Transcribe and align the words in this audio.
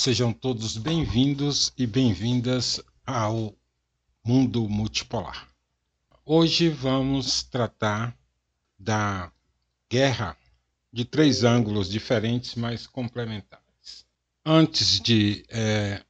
Sejam 0.00 0.32
todos 0.32 0.78
bem-vindos 0.78 1.74
e 1.76 1.86
bem-vindas 1.86 2.80
ao 3.04 3.54
Mundo 4.24 4.66
Multipolar. 4.66 5.46
Hoje 6.24 6.70
vamos 6.70 7.42
tratar 7.42 8.16
da 8.78 9.30
guerra 9.90 10.38
de 10.90 11.04
três 11.04 11.44
ângulos 11.44 11.90
diferentes, 11.90 12.54
mas 12.54 12.86
complementares. 12.86 14.06
Antes 14.42 14.98
de 14.98 15.44
é, 15.50 16.02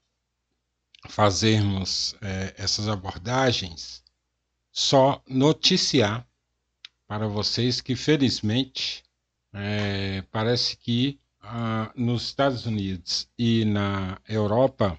fazermos 1.09 2.15
é, 2.23 2.55
essas 2.59 2.87
abordagens, 2.87 4.05
só 4.71 5.21
noticiar 5.27 6.25
para 7.09 7.27
vocês 7.27 7.81
que, 7.81 7.97
felizmente, 7.97 9.03
é, 9.53 10.23
parece 10.31 10.77
que 10.77 11.19
ah, 11.53 11.91
nos 11.97 12.23
Estados 12.23 12.65
Unidos 12.65 13.29
e 13.37 13.65
na 13.65 14.21
Europa, 14.29 14.97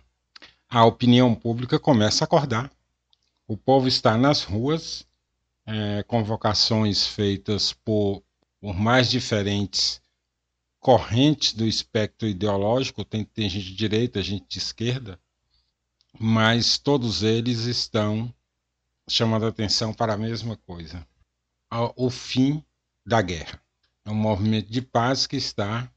a 0.67 0.83
opinião 0.83 1.33
pública 1.33 1.79
começa 1.79 2.23
a 2.23 2.25
acordar. 2.25 2.69
O 3.47 3.55
povo 3.55 3.87
está 3.87 4.17
nas 4.17 4.43
ruas, 4.43 5.07
é, 5.65 6.03
convocações 6.03 7.07
feitas 7.07 7.71
por, 7.71 8.21
por 8.59 8.73
mais 8.73 9.09
diferentes 9.09 10.01
correntes 10.77 11.53
do 11.53 11.65
espectro 11.65 12.27
ideológico, 12.27 13.05
tem, 13.05 13.23
tem 13.23 13.47
gente 13.47 13.67
de 13.67 13.75
direita, 13.75 14.21
gente 14.21 14.45
de 14.49 14.57
esquerda, 14.57 15.17
mas 16.19 16.77
todos 16.77 17.23
eles 17.23 17.59
estão 17.59 18.33
chamando 19.07 19.45
atenção 19.45 19.93
para 19.93 20.15
a 20.15 20.17
mesma 20.17 20.57
coisa: 20.57 21.07
o 21.95 22.09
fim 22.09 22.61
da 23.05 23.21
guerra. 23.21 23.61
É 24.03 24.09
um 24.09 24.15
movimento 24.15 24.69
de 24.69 24.81
paz 24.81 25.25
que 25.25 25.37
está 25.37 25.89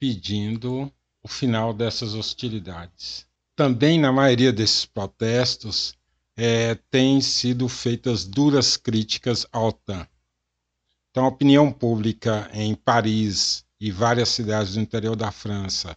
pedindo 0.00 0.90
o 1.22 1.28
final 1.28 1.74
dessas 1.74 2.14
hostilidades. 2.14 3.26
Também, 3.54 4.00
na 4.00 4.10
maioria 4.10 4.52
desses 4.52 4.86
protestos, 4.86 5.94
é, 6.34 6.74
têm 6.90 7.20
sido 7.20 7.68
feitas 7.68 8.24
duras 8.24 8.78
críticas 8.78 9.46
à 9.52 9.60
OTAN. 9.60 10.06
Então, 11.10 11.24
a 11.26 11.28
opinião 11.28 11.70
pública 11.70 12.50
em 12.54 12.74
Paris 12.74 13.64
e 13.78 13.90
várias 13.90 14.30
cidades 14.30 14.74
do 14.74 14.80
interior 14.80 15.14
da 15.14 15.30
França, 15.30 15.94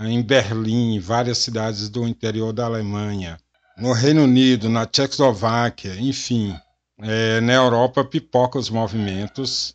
em 0.00 0.22
Berlim, 0.22 1.00
várias 1.00 1.38
cidades 1.38 1.88
do 1.88 2.06
interior 2.06 2.52
da 2.52 2.66
Alemanha, 2.66 3.38
no 3.76 3.92
Reino 3.92 4.24
Unido, 4.24 4.68
na 4.68 4.86
Tchecoslováquia, 4.86 5.96
enfim, 5.96 6.54
é, 6.98 7.40
na 7.40 7.54
Europa 7.54 8.04
pipoca 8.04 8.58
os 8.58 8.70
movimentos 8.70 9.74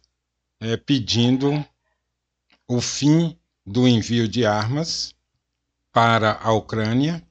é, 0.61 0.77
pedindo 0.77 1.65
o 2.67 2.79
fim 2.79 3.37
do 3.67 3.85
envio 3.85 4.29
de 4.29 4.45
armas 4.45 5.13
para 5.91 6.39
a 6.41 6.53
Ucrânia, 6.53 7.21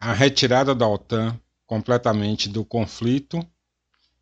a 0.00 0.14
retirada 0.14 0.74
da 0.74 0.88
OTAN 0.88 1.38
completamente 1.66 2.48
do 2.48 2.64
conflito 2.64 3.46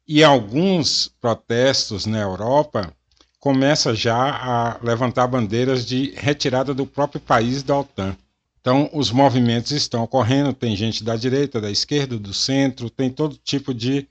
e 0.08 0.24
alguns 0.24 1.08
protestos 1.20 2.04
na 2.04 2.18
Europa 2.18 2.92
começa 3.38 3.94
já 3.94 4.16
a 4.16 4.80
levantar 4.82 5.28
bandeiras 5.28 5.86
de 5.86 6.12
retirada 6.16 6.74
do 6.74 6.84
próprio 6.84 7.20
país 7.20 7.62
da 7.62 7.78
OTAN. 7.78 8.16
Então, 8.60 8.90
os 8.92 9.12
movimentos 9.12 9.70
estão 9.70 10.02
ocorrendo, 10.02 10.52
tem 10.52 10.74
gente 10.74 11.04
da 11.04 11.14
direita, 11.14 11.60
da 11.60 11.70
esquerda, 11.70 12.18
do 12.18 12.34
centro, 12.34 12.90
tem 12.90 13.08
todo 13.08 13.36
tipo 13.36 13.72
de. 13.72 14.08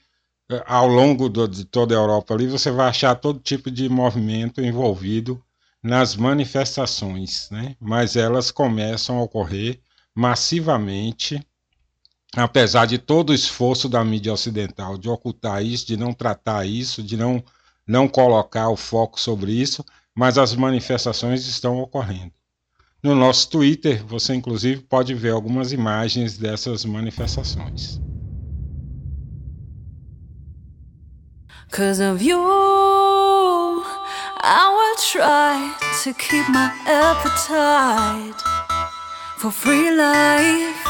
Eh, 0.49 0.63
ao 0.65 0.87
longo 0.87 1.27
do, 1.27 1.45
de 1.49 1.65
toda 1.65 1.93
a 1.93 1.97
Europa 1.97 2.33
ali, 2.33 2.47
você 2.47 2.71
vai 2.71 2.87
achar 2.87 3.15
todo 3.15 3.39
tipo 3.39 3.69
de 3.69 3.89
movimento 3.89 4.61
envolvido 4.61 5.43
nas 5.85 6.15
manifestações, 6.15 7.47
né? 7.51 7.75
mas 7.79 8.15
elas 8.15 8.49
começam 8.49 9.19
a 9.19 9.21
ocorrer 9.21 9.79
massivamente, 10.15 11.39
apesar 12.35 12.87
de 12.87 12.97
todo 12.97 13.29
o 13.29 13.33
esforço 13.35 13.87
da 13.87 14.03
mídia 14.03 14.33
ocidental 14.33 14.97
de 14.97 15.07
ocultar 15.07 15.63
isso, 15.63 15.85
de 15.85 15.95
não 15.95 16.11
tratar 16.11 16.65
isso, 16.65 17.03
de 17.03 17.15
não, 17.15 17.43
não 17.85 18.07
colocar 18.07 18.69
o 18.69 18.75
foco 18.75 19.21
sobre 19.21 19.51
isso, 19.51 19.85
mas 20.15 20.39
as 20.39 20.55
manifestações 20.55 21.45
estão 21.45 21.77
ocorrendo. 21.77 22.33
No 23.03 23.13
nosso 23.13 23.47
Twitter, 23.51 24.03
você 24.03 24.33
inclusive 24.33 24.81
pode 24.81 25.13
ver 25.13 25.33
algumas 25.33 25.71
imagens 25.71 26.35
dessas 26.35 26.83
manifestações. 26.83 28.01
Cause 31.69 32.01
of 32.01 32.25
you 32.25 33.04
I 34.47 34.69
will 34.69 34.95
try 34.97 35.75
to 36.03 36.13
keep 36.13 36.47
my 36.49 36.71
appetite 36.85 38.39
for 39.39 39.49
free 39.49 39.89
life. 39.89 40.83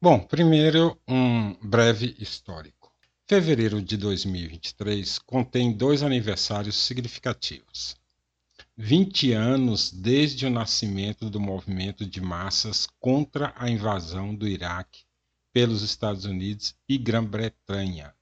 Bom, 0.00 0.20
primeiro 0.20 0.96
um 1.08 1.56
breve 1.60 2.14
histórico. 2.20 2.92
Fevereiro 3.26 3.82
de 3.82 3.96
2023 3.96 5.18
contém 5.18 5.72
dois 5.72 6.04
aniversários 6.04 6.76
significativos. 6.76 7.96
20 8.76 9.32
anos 9.32 9.90
desde 9.90 10.46
o 10.46 10.50
nascimento 10.50 11.28
do 11.28 11.40
movimento 11.40 12.06
de 12.06 12.20
massas 12.20 12.86
contra 13.00 13.52
a 13.56 13.68
invasão 13.68 14.32
do 14.32 14.46
Iraque 14.46 15.02
pelos 15.52 15.82
Estados 15.82 16.24
Unidos 16.24 16.76
e 16.88 16.96
Grã-Bretanha, 16.96 18.14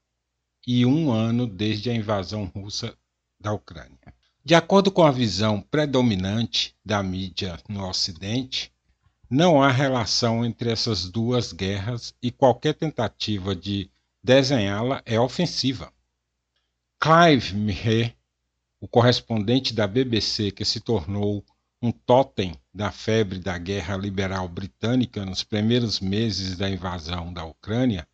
e 0.65 0.83
um 0.83 1.11
ano 1.11 1.45
desde 1.45 1.91
a 1.91 1.93
invasão 1.93 2.45
russa 2.45 2.97
da 3.45 3.53
Ucrânia. 3.53 4.11
De 4.43 4.55
acordo 4.55 4.91
com 4.91 5.03
a 5.03 5.11
visão 5.11 5.61
predominante 5.61 6.75
da 6.83 7.03
mídia 7.03 7.59
no 7.69 7.87
Ocidente, 7.87 8.73
não 9.29 9.61
há 9.61 9.69
relação 9.69 10.43
entre 10.43 10.71
essas 10.71 11.07
duas 11.07 11.53
guerras 11.53 12.15
e 12.21 12.31
qualquer 12.31 12.73
tentativa 12.73 13.55
de 13.55 13.91
desenhá-la 14.23 15.03
é 15.05 15.19
ofensiva. 15.19 15.93
Clive 16.99 17.53
Mihé, 17.53 18.15
o 18.81 18.87
correspondente 18.87 19.75
da 19.75 19.85
BBC 19.85 20.49
que 20.49 20.65
se 20.65 20.79
tornou 20.79 21.45
um 21.79 21.91
totem 21.91 22.55
da 22.73 22.91
febre 22.91 23.37
da 23.37 23.59
guerra 23.59 23.95
liberal 23.95 24.49
britânica 24.49 25.23
nos 25.23 25.43
primeiros 25.43 25.99
meses 25.99 26.57
da 26.57 26.67
invasão 26.67 27.31
da 27.31 27.45
Ucrânia, 27.45 28.07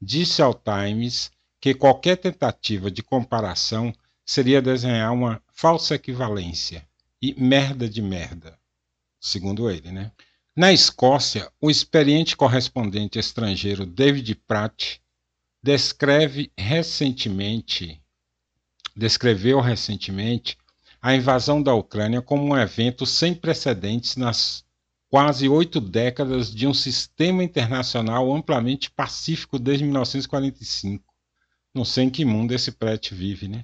disse 0.00 0.40
ao 0.40 0.54
Times 0.54 1.30
que 1.60 1.74
qualquer 1.74 2.16
tentativa 2.16 2.90
de 2.90 3.02
comparação 3.02 3.92
seria 4.28 4.60
desenhar 4.60 5.10
uma 5.10 5.42
falsa 5.50 5.94
equivalência 5.94 6.86
e 7.20 7.34
merda 7.40 7.88
de 7.88 8.02
merda, 8.02 8.58
segundo 9.18 9.70
ele, 9.70 9.90
né? 9.90 10.12
Na 10.54 10.70
Escócia, 10.70 11.50
o 11.58 11.70
experiente 11.70 12.36
correspondente 12.36 13.18
estrangeiro 13.18 13.86
David 13.86 14.34
Pratt 14.46 14.98
descreve 15.62 16.52
recentemente, 16.58 18.02
descreveu 18.94 19.60
recentemente 19.60 20.58
a 21.00 21.14
invasão 21.14 21.62
da 21.62 21.72
Ucrânia 21.72 22.20
como 22.20 22.52
um 22.52 22.58
evento 22.58 23.06
sem 23.06 23.34
precedentes 23.34 24.14
nas 24.14 24.62
quase 25.08 25.48
oito 25.48 25.80
décadas 25.80 26.54
de 26.54 26.66
um 26.66 26.74
sistema 26.74 27.42
internacional 27.42 28.30
amplamente 28.30 28.90
pacífico 28.90 29.58
desde 29.58 29.84
1945. 29.84 31.02
Não 31.74 31.82
sei 31.86 32.04
em 32.04 32.10
que 32.10 32.26
mundo 32.26 32.52
esse 32.52 32.72
Pratt 32.72 33.10
vive, 33.12 33.48
né? 33.48 33.62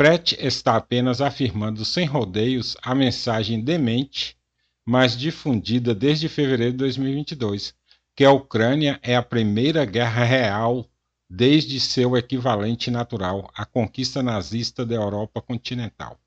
Pratt 0.00 0.32
está 0.38 0.76
apenas 0.76 1.20
afirmando 1.20 1.84
sem 1.84 2.06
rodeios 2.06 2.74
a 2.82 2.94
mensagem 2.94 3.60
demente, 3.60 4.34
mas 4.82 5.14
difundida 5.14 5.94
desde 5.94 6.26
fevereiro 6.26 6.72
de 6.72 6.78
2022, 6.78 7.74
que 8.16 8.24
a 8.24 8.32
Ucrânia 8.32 8.98
é 9.02 9.14
a 9.14 9.22
primeira 9.22 9.84
guerra 9.84 10.24
real 10.24 10.86
desde 11.28 11.78
seu 11.78 12.16
equivalente 12.16 12.90
natural, 12.90 13.50
a 13.54 13.66
conquista 13.66 14.22
nazista 14.22 14.86
da 14.86 14.94
Europa 14.94 15.42
continental. 15.42 16.18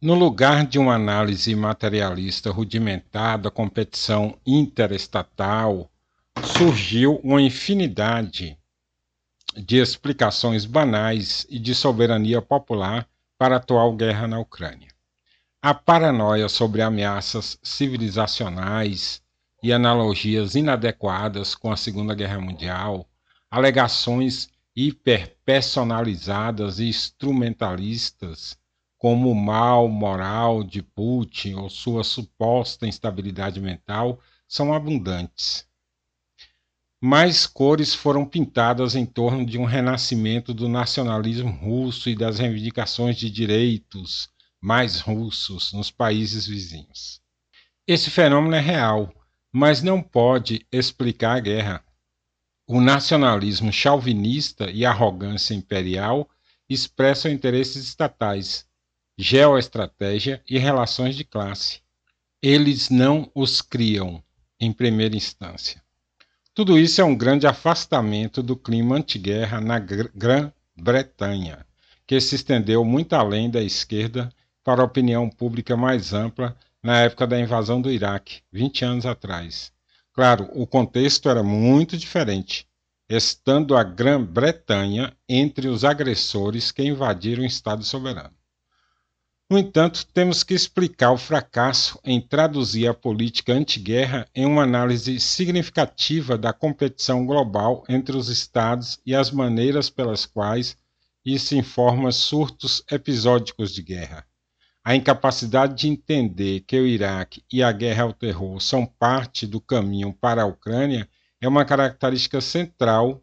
No 0.00 0.14
lugar 0.14 0.66
de 0.66 0.78
uma 0.78 0.94
análise 0.94 1.54
materialista 1.54 2.50
rudimentar 2.50 3.38
da 3.38 3.50
competição 3.50 4.38
interestatal, 4.46 5.90
surgiu 6.42 7.20
uma 7.22 7.42
infinidade 7.42 8.56
de 9.56 9.78
explicações 9.78 10.64
banais 10.64 11.46
e 11.48 11.58
de 11.58 11.74
soberania 11.74 12.40
popular 12.40 13.08
para 13.38 13.56
a 13.56 13.58
atual 13.58 13.94
guerra 13.94 14.26
na 14.26 14.38
Ucrânia. 14.38 14.88
A 15.60 15.74
paranoia 15.74 16.48
sobre 16.48 16.82
ameaças 16.82 17.58
civilizacionais 17.62 19.22
e 19.62 19.72
analogias 19.72 20.54
inadequadas 20.54 21.54
com 21.54 21.70
a 21.70 21.76
Segunda 21.76 22.14
Guerra 22.14 22.40
Mundial, 22.40 23.06
alegações 23.50 24.48
hiperpersonalizadas 24.74 26.78
e 26.78 26.88
instrumentalistas, 26.88 28.56
como 28.98 29.30
o 29.30 29.34
mal 29.34 29.88
moral 29.88 30.64
de 30.64 30.82
Putin 30.82 31.54
ou 31.54 31.68
sua 31.68 32.02
suposta 32.02 32.86
instabilidade 32.86 33.60
mental, 33.60 34.18
são 34.48 34.72
abundantes 34.72 35.66
mais 37.04 37.48
cores 37.48 37.92
foram 37.92 38.24
pintadas 38.24 38.94
em 38.94 39.04
torno 39.04 39.44
de 39.44 39.58
um 39.58 39.64
renascimento 39.64 40.54
do 40.54 40.68
nacionalismo 40.68 41.50
russo 41.50 42.08
e 42.08 42.14
das 42.14 42.38
reivindicações 42.38 43.16
de 43.16 43.28
direitos 43.28 44.30
mais 44.60 45.00
russos 45.00 45.72
nos 45.72 45.90
países 45.90 46.46
vizinhos. 46.46 47.20
Esse 47.88 48.08
fenômeno 48.08 48.54
é 48.54 48.60
real, 48.60 49.12
mas 49.52 49.82
não 49.82 50.00
pode 50.00 50.64
explicar 50.70 51.38
a 51.38 51.40
guerra. 51.40 51.84
O 52.68 52.80
nacionalismo 52.80 53.72
chauvinista 53.72 54.70
e 54.70 54.86
a 54.86 54.90
arrogância 54.90 55.54
imperial 55.54 56.30
expressam 56.68 57.32
interesses 57.32 57.82
estatais, 57.82 58.64
geoestratégia 59.18 60.40
e 60.48 60.56
relações 60.56 61.16
de 61.16 61.24
classe. 61.24 61.80
Eles 62.40 62.90
não 62.90 63.28
os 63.34 63.60
criam 63.60 64.22
em 64.60 64.72
primeira 64.72 65.16
instância. 65.16 65.81
Tudo 66.54 66.78
isso 66.78 67.00
é 67.00 67.04
um 67.04 67.16
grande 67.16 67.46
afastamento 67.46 68.42
do 68.42 68.54
clima 68.54 68.96
antiguerra 68.96 69.58
na 69.58 69.78
Grã-Bretanha, 69.78 71.64
que 72.06 72.20
se 72.20 72.34
estendeu 72.34 72.84
muito 72.84 73.14
além 73.14 73.50
da 73.50 73.62
esquerda 73.62 74.30
para 74.62 74.82
a 74.82 74.84
opinião 74.84 75.30
pública 75.30 75.78
mais 75.78 76.12
ampla 76.12 76.54
na 76.82 77.00
época 77.00 77.26
da 77.26 77.40
invasão 77.40 77.80
do 77.80 77.90
Iraque, 77.90 78.42
20 78.52 78.84
anos 78.84 79.06
atrás. 79.06 79.72
Claro, 80.12 80.46
o 80.52 80.66
contexto 80.66 81.30
era 81.30 81.42
muito 81.42 81.96
diferente, 81.96 82.68
estando 83.08 83.74
a 83.74 83.82
Grã-Bretanha 83.82 85.16
entre 85.26 85.68
os 85.68 85.84
agressores 85.84 86.70
que 86.70 86.82
invadiram 86.82 87.44
o 87.44 87.46
Estado 87.46 87.82
soberano. 87.82 88.34
No 89.52 89.58
entanto, 89.58 90.06
temos 90.14 90.42
que 90.42 90.54
explicar 90.54 91.12
o 91.12 91.18
fracasso 91.18 92.00
em 92.02 92.18
traduzir 92.18 92.88
a 92.88 92.94
política 92.94 93.52
antiguerra 93.52 94.26
em 94.34 94.46
uma 94.46 94.62
análise 94.62 95.20
significativa 95.20 96.38
da 96.38 96.54
competição 96.54 97.26
global 97.26 97.84
entre 97.86 98.16
os 98.16 98.30
Estados 98.30 98.98
e 99.04 99.14
as 99.14 99.30
maneiras 99.30 99.90
pelas 99.90 100.24
quais 100.24 100.74
isso 101.22 101.54
informa 101.54 102.12
surtos 102.12 102.82
episódicos 102.90 103.74
de 103.74 103.82
guerra. 103.82 104.26
A 104.82 104.96
incapacidade 104.96 105.74
de 105.74 105.88
entender 105.88 106.60
que 106.60 106.80
o 106.80 106.86
Iraque 106.86 107.44
e 107.52 107.62
a 107.62 107.70
guerra 107.72 108.04
ao 108.04 108.14
terror 108.14 108.58
são 108.58 108.86
parte 108.86 109.46
do 109.46 109.60
caminho 109.60 110.14
para 110.14 110.44
a 110.44 110.46
Ucrânia 110.46 111.06
é 111.42 111.46
uma 111.46 111.66
característica 111.66 112.40
central 112.40 113.22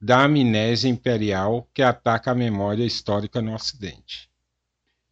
da 0.00 0.24
amnésia 0.24 0.88
imperial 0.88 1.70
que 1.72 1.82
ataca 1.82 2.32
a 2.32 2.34
memória 2.34 2.84
histórica 2.84 3.40
no 3.40 3.54
Ocidente. 3.54 4.31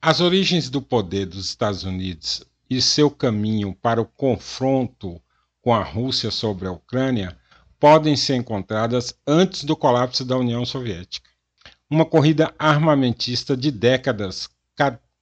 As 0.03 0.23
origens 0.23 0.71
do 0.71 0.81
poder 0.81 1.27
dos 1.27 1.45
Estados 1.45 1.85
Unidos 1.85 2.43
e 2.71 2.81
seu 2.81 3.11
caminho 3.11 3.75
para 3.75 4.01
o 4.01 4.07
confronto 4.07 5.21
com 5.61 5.75
a 5.75 5.85
Rússia 5.85 6.31
sobre 6.31 6.67
a 6.67 6.73
Ucrânia 6.73 7.37
podem 7.79 8.17
ser 8.17 8.37
encontradas 8.37 9.15
antes 9.27 9.63
do 9.63 9.77
colapso 9.77 10.25
da 10.25 10.39
União 10.39 10.65
Soviética. 10.65 11.29
Uma 11.91 12.07
corrida 12.07 12.51
armamentista 12.59 13.55
de 13.55 13.71
décadas 13.71 14.49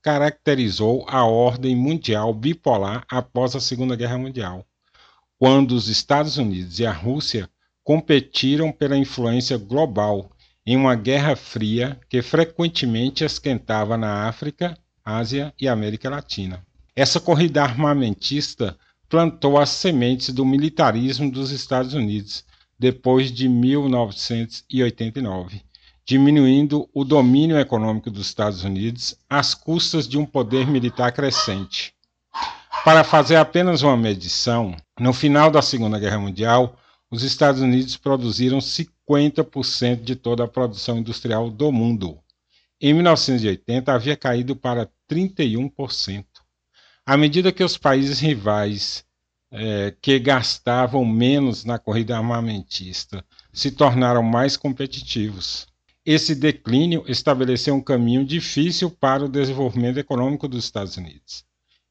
caracterizou 0.00 1.04
a 1.08 1.24
ordem 1.24 1.74
mundial 1.74 2.32
bipolar 2.32 3.04
após 3.10 3.56
a 3.56 3.60
Segunda 3.60 3.96
Guerra 3.96 4.16
Mundial, 4.16 4.64
quando 5.40 5.72
os 5.72 5.88
Estados 5.88 6.36
Unidos 6.36 6.78
e 6.78 6.86
a 6.86 6.92
Rússia 6.92 7.50
competiram 7.82 8.70
pela 8.70 8.96
influência 8.96 9.58
global 9.58 10.30
em 10.68 10.76
uma 10.76 10.94
guerra 10.94 11.34
fria 11.34 11.98
que 12.10 12.20
frequentemente 12.20 13.24
esquentava 13.24 13.96
na 13.96 14.28
África, 14.28 14.76
Ásia 15.02 15.50
e 15.58 15.66
América 15.66 16.10
Latina. 16.10 16.62
Essa 16.94 17.18
corrida 17.18 17.62
armamentista 17.62 18.76
plantou 19.08 19.56
as 19.56 19.70
sementes 19.70 20.28
do 20.28 20.44
militarismo 20.44 21.30
dos 21.30 21.52
Estados 21.52 21.94
Unidos 21.94 22.44
depois 22.78 23.32
de 23.32 23.48
1989 23.48 25.62
diminuindo 26.04 26.86
o 26.92 27.02
domínio 27.04 27.58
econômico 27.58 28.10
dos 28.10 28.26
Estados 28.26 28.62
Unidos 28.62 29.16
às 29.28 29.54
custas 29.54 30.06
de 30.06 30.18
um 30.18 30.26
poder 30.26 30.66
militar 30.66 31.12
crescente. 31.12 31.94
Para 32.82 33.04
fazer 33.04 33.36
apenas 33.36 33.82
uma 33.82 33.96
medição, 33.96 34.76
no 35.00 35.14
final 35.14 35.50
da 35.50 35.62
Segunda 35.62 35.98
Guerra 35.98 36.18
Mundial, 36.18 36.76
os 37.10 37.22
Estados 37.22 37.60
Unidos 37.60 37.96
produziram 37.96 38.60
50% 39.08 40.02
de 40.02 40.14
toda 40.14 40.44
a 40.44 40.48
produção 40.48 40.98
industrial 40.98 41.50
do 41.50 41.72
mundo. 41.72 42.18
Em 42.80 42.92
1980, 42.92 43.92
havia 43.92 44.16
caído 44.16 44.54
para 44.54 44.88
31%. 45.10 46.24
À 47.04 47.16
medida 47.16 47.50
que 47.50 47.64
os 47.64 47.78
países 47.78 48.20
rivais 48.20 49.04
é, 49.50 49.94
que 50.02 50.18
gastavam 50.18 51.04
menos 51.04 51.64
na 51.64 51.78
corrida 51.78 52.16
armamentista 52.16 53.24
se 53.52 53.70
tornaram 53.70 54.22
mais 54.22 54.56
competitivos, 54.56 55.66
esse 56.04 56.34
declínio 56.34 57.04
estabeleceu 57.08 57.74
um 57.74 57.82
caminho 57.82 58.24
difícil 58.24 58.90
para 58.90 59.24
o 59.24 59.28
desenvolvimento 59.28 59.98
econômico 59.98 60.46
dos 60.48 60.64
Estados 60.64 60.96
Unidos. 60.96 61.44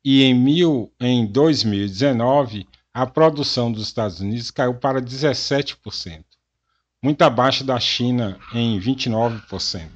E 0.04 0.24
em, 0.24 0.34
mil, 0.34 0.92
em 1.00 1.25
2019, 1.25 2.68
a 2.94 3.06
produção 3.06 3.72
dos 3.72 3.84
Estados 3.84 4.19
Unidos 4.19 4.50
caiu 4.50 4.74
para 4.74 5.02
17%, 5.02 6.24
muito 7.07 7.21
abaixo 7.21 7.63
da 7.63 7.80
China 7.80 8.38
em 8.54 8.77
29%. 8.81 9.88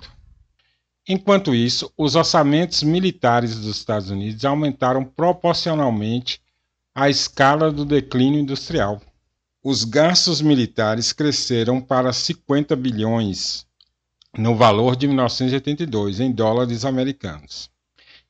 Enquanto 1.05 1.53
isso, 1.53 1.91
os 1.97 2.15
orçamentos 2.15 2.83
militares 2.83 3.59
dos 3.59 3.75
Estados 3.75 4.09
Unidos 4.09 4.45
aumentaram 4.45 5.03
proporcionalmente 5.03 6.39
à 6.95 7.09
escala 7.09 7.69
do 7.69 7.83
declínio 7.83 8.39
industrial. 8.39 9.01
Os 9.61 9.83
gastos 9.83 10.41
militares 10.41 11.11
cresceram 11.11 11.81
para 11.81 12.13
50 12.13 12.77
bilhões 12.77 13.67
no 14.37 14.55
valor 14.55 14.95
de 14.95 15.05
1982 15.05 16.21
em 16.21 16.31
dólares 16.31 16.85
americanos. 16.85 17.69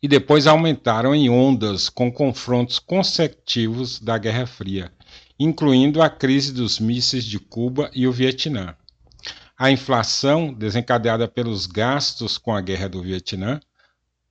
E 0.01 0.07
depois 0.07 0.47
aumentaram 0.47 1.13
em 1.13 1.29
ondas 1.29 1.87
com 1.87 2.11
confrontos 2.11 2.79
consecutivos 2.79 3.99
da 3.99 4.17
Guerra 4.17 4.47
Fria, 4.47 4.91
incluindo 5.43 6.03
a 6.03 6.09
crise 6.09 6.53
dos 6.53 6.77
mísseis 6.79 7.25
de 7.25 7.39
Cuba 7.39 7.89
e 7.95 8.05
o 8.05 8.11
Vietnã. 8.11 8.75
A 9.57 9.71
inflação, 9.71 10.53
desencadeada 10.53 11.27
pelos 11.27 11.65
gastos 11.65 12.37
com 12.37 12.53
a 12.53 12.61
Guerra 12.61 12.87
do 12.87 13.01
Vietnã, 13.01 13.59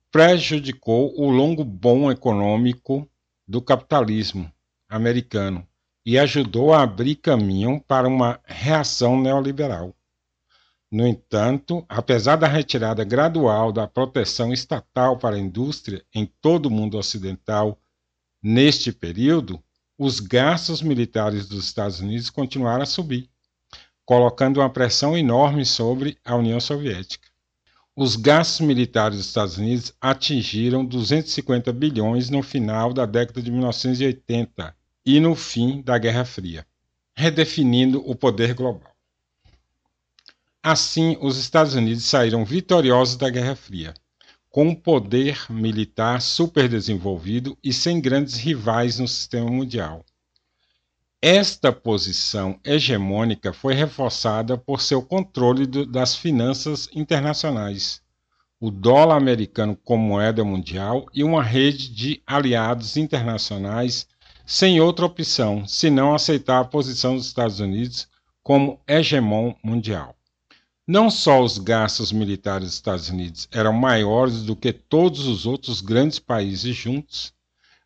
prejudicou 0.09 1.13
o 1.19 1.29
longo 1.29 1.65
bom 1.65 2.09
econômico 2.09 3.05
do 3.45 3.61
capitalismo 3.61 4.49
americano 4.87 5.67
e 6.05 6.17
ajudou 6.17 6.73
a 6.73 6.81
abrir 6.81 7.15
caminho 7.15 7.83
para 7.85 8.07
uma 8.07 8.39
reação 8.45 9.19
neoliberal. 9.21 9.93
No 10.89 11.05
entanto, 11.05 11.85
apesar 11.89 12.37
da 12.37 12.47
retirada 12.47 13.03
gradual 13.03 13.73
da 13.73 13.85
proteção 13.85 14.53
estatal 14.53 15.17
para 15.17 15.35
a 15.35 15.39
indústria 15.39 16.05
em 16.15 16.25
todo 16.41 16.67
o 16.67 16.71
mundo 16.71 16.97
ocidental 16.97 17.77
neste 18.41 18.93
período, 18.93 19.61
os 20.03 20.19
gastos 20.19 20.81
militares 20.81 21.47
dos 21.47 21.63
Estados 21.63 21.99
Unidos 21.99 22.31
continuaram 22.31 22.81
a 22.81 22.87
subir, 22.87 23.29
colocando 24.03 24.59
uma 24.59 24.67
pressão 24.67 25.15
enorme 25.15 25.63
sobre 25.63 26.17
a 26.25 26.35
União 26.35 26.59
Soviética. 26.59 27.29
Os 27.95 28.15
gastos 28.15 28.65
militares 28.65 29.19
dos 29.19 29.27
Estados 29.27 29.57
Unidos 29.59 29.93
atingiram 30.01 30.83
250 30.83 31.71
bilhões 31.71 32.31
no 32.31 32.41
final 32.41 32.91
da 32.91 33.05
década 33.05 33.43
de 33.43 33.51
1980 33.51 34.75
e 35.05 35.19
no 35.19 35.35
fim 35.35 35.83
da 35.83 35.99
Guerra 35.99 36.25
Fria, 36.25 36.65
redefinindo 37.15 38.01
o 38.03 38.15
poder 38.15 38.55
global. 38.55 38.95
Assim, 40.63 41.15
os 41.21 41.37
Estados 41.37 41.75
Unidos 41.75 42.05
saíram 42.05 42.43
vitoriosos 42.43 43.17
da 43.17 43.29
Guerra 43.29 43.55
Fria, 43.55 43.93
com 44.51 44.67
um 44.67 44.75
poder 44.75 45.45
militar 45.49 46.21
superdesenvolvido 46.21 47.57
e 47.63 47.71
sem 47.71 48.01
grandes 48.01 48.35
rivais 48.35 48.99
no 48.99 49.07
sistema 49.07 49.49
mundial. 49.49 50.05
Esta 51.21 51.71
posição 51.71 52.59
hegemônica 52.65 53.53
foi 53.53 53.73
reforçada 53.73 54.57
por 54.57 54.81
seu 54.81 55.01
controle 55.01 55.65
do, 55.65 55.85
das 55.85 56.15
finanças 56.15 56.89
internacionais, 56.93 58.01
o 58.59 58.69
dólar 58.69 59.15
americano 59.15 59.75
como 59.85 60.03
moeda 60.03 60.43
mundial 60.43 61.05
e 61.13 61.23
uma 61.23 61.41
rede 61.41 61.89
de 61.89 62.21
aliados 62.27 62.97
internacionais 62.97 64.05
sem 64.45 64.81
outra 64.81 65.05
opção 65.05 65.65
senão 65.65 66.13
aceitar 66.13 66.59
a 66.59 66.65
posição 66.65 67.15
dos 67.15 67.27
Estados 67.27 67.59
Unidos 67.61 68.07
como 68.43 68.81
hegemon 68.85 69.53
mundial. 69.63 70.15
Não 70.87 71.11
só 71.11 71.43
os 71.43 71.59
gastos 71.59 72.11
militares 72.11 72.69
dos 72.69 72.73
Estados 72.73 73.09
Unidos 73.09 73.47
eram 73.51 73.71
maiores 73.71 74.43
do 74.43 74.55
que 74.55 74.73
todos 74.73 75.27
os 75.27 75.45
outros 75.45 75.79
grandes 75.79 76.17
países 76.17 76.75
juntos, 76.75 77.31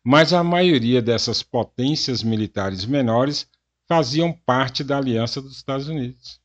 mas 0.02 0.32
a 0.32 0.42
maioria 0.42 1.02
dessas 1.02 1.42
potências 1.42 2.22
militares 2.22 2.86
menores 2.86 3.46
faziam 3.86 4.32
parte 4.32 4.82
da 4.82 4.96
aliança 4.96 5.42
dos 5.42 5.56
Estados 5.56 5.88
Unidos. 5.88 6.40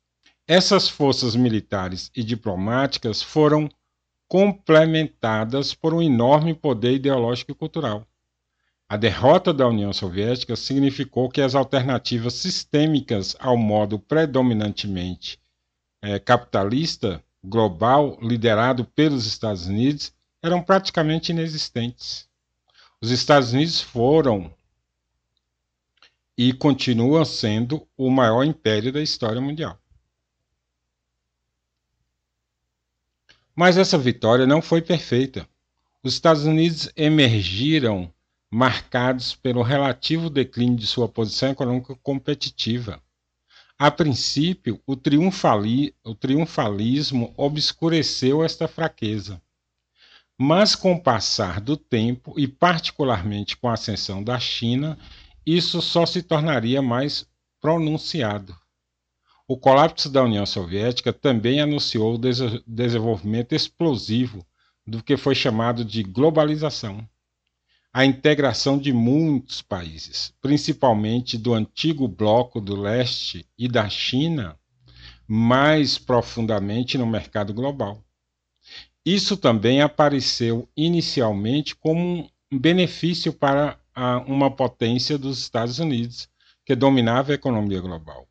Essas 0.46 0.90
forças 0.90 1.38
militares 1.38 2.12
e 2.14 2.22
diplomáticas 2.22 3.22
foram 3.22 3.70
complementadas 4.28 5.74
por 5.74 5.94
um 5.94 6.02
enorme 6.02 6.54
poder 6.54 6.96
ideológico 6.96 7.52
e 7.52 7.56
cultural. 7.56 8.06
A 8.90 8.98
derrota 8.98 9.54
da 9.54 9.66
União 9.66 9.94
Soviética 9.94 10.58
significou 10.58 11.30
que 11.30 11.40
as 11.40 11.56
alternativas 11.56 12.34
sistêmicas 12.34 13.38
ao 13.40 13.56
modo 13.56 13.98
predominantemente 13.98 15.41
é, 16.02 16.20
capitalista 16.20 17.24
global 17.44 18.18
liderado 18.22 18.86
pelos 18.86 19.26
Estados 19.26 19.68
Unidos 19.68 20.14
eram 20.42 20.62
praticamente 20.62 21.32
inexistentes. 21.32 22.28
Os 23.00 23.12
Estados 23.12 23.54
Unidos 23.54 23.82
foram 23.82 24.54
e 26.38 26.54
continua 26.54 27.26
sendo 27.26 27.88
o 27.96 28.10
maior 28.10 28.44
império 28.44 28.92
da 28.92 29.02
história 29.02 29.40
mundial. 29.40 29.78
Mas 33.56 33.78
essa 33.78 33.98
vitória 33.98 34.48
não 34.48 34.62
foi 34.62 34.82
perfeita. 34.82 35.48
Os 36.02 36.14
Estados 36.14 36.46
Unidos 36.46 36.90
emergiram 36.96 38.12
marcados 38.50 39.36
pelo 39.36 39.62
relativo 39.62 40.30
declínio 40.30 40.78
de 40.78 40.88
sua 40.88 41.08
posição 41.08 41.52
econômica 41.52 41.96
competitiva. 41.98 43.02
A 43.84 43.90
princípio, 43.90 44.80
o, 44.86 44.96
triunfali 44.96 45.96
o 46.06 46.14
triunfalismo 46.14 47.34
obscureceu 47.36 48.44
esta 48.44 48.68
fraqueza. 48.68 49.42
Mas 50.40 50.76
com 50.76 50.94
o 50.94 51.02
passar 51.02 51.60
do 51.60 51.76
tempo, 51.76 52.40
e 52.40 52.48
particularmente 52.48 53.58
com 53.58 53.68
a 53.68 53.74
ascensão 53.74 54.24
da 54.24 54.40
China, 54.40 55.00
isso 55.44 55.82
só 55.82 56.06
se 56.06 56.22
tornaria 56.22 56.80
mais 56.80 57.28
pronunciado. 57.60 58.56
O 59.48 59.58
colapso 59.58 60.12
da 60.12 60.24
União 60.24 60.46
Soviética 60.46 61.12
também 61.12 61.60
anunciou 61.60 62.14
o 62.14 62.18
des 62.20 62.38
desenvolvimento 62.68 63.56
explosivo 63.56 64.46
do 64.86 65.02
que 65.02 65.18
foi 65.18 65.34
chamado 65.34 65.84
de 65.84 66.04
globalização 66.04 67.04
a 67.94 68.06
integração 68.06 68.78
de 68.78 68.94
muitos 68.94 69.62
países, 69.62 70.34
principalmente 70.42 71.38
do 71.38 71.54
antigo 71.54 72.08
bloco 72.08 72.62
do 72.62 72.74
leste 72.74 73.46
e 73.58 73.68
da 73.68 73.90
China, 73.90 74.58
mais 75.28 75.98
profundamente 75.98 76.98
no 76.98 77.06
mercado 77.06 77.54
global. 77.54 78.02
Isso 79.06 79.36
também 79.36 79.82
apareceu 79.82 80.70
inicialmente 80.76 81.76
como 81.76 82.30
um 82.50 82.58
benefício 82.58 83.34
para 83.34 83.78
a, 83.94 84.20
uma 84.20 84.50
potência 84.50 85.18
dos 85.18 85.40
Estados 85.40 85.78
Unidos, 85.80 86.30
que 86.66 86.76
dominava 86.76 87.34
a 87.34 87.36
economia 87.36 87.82
global. 87.82 88.26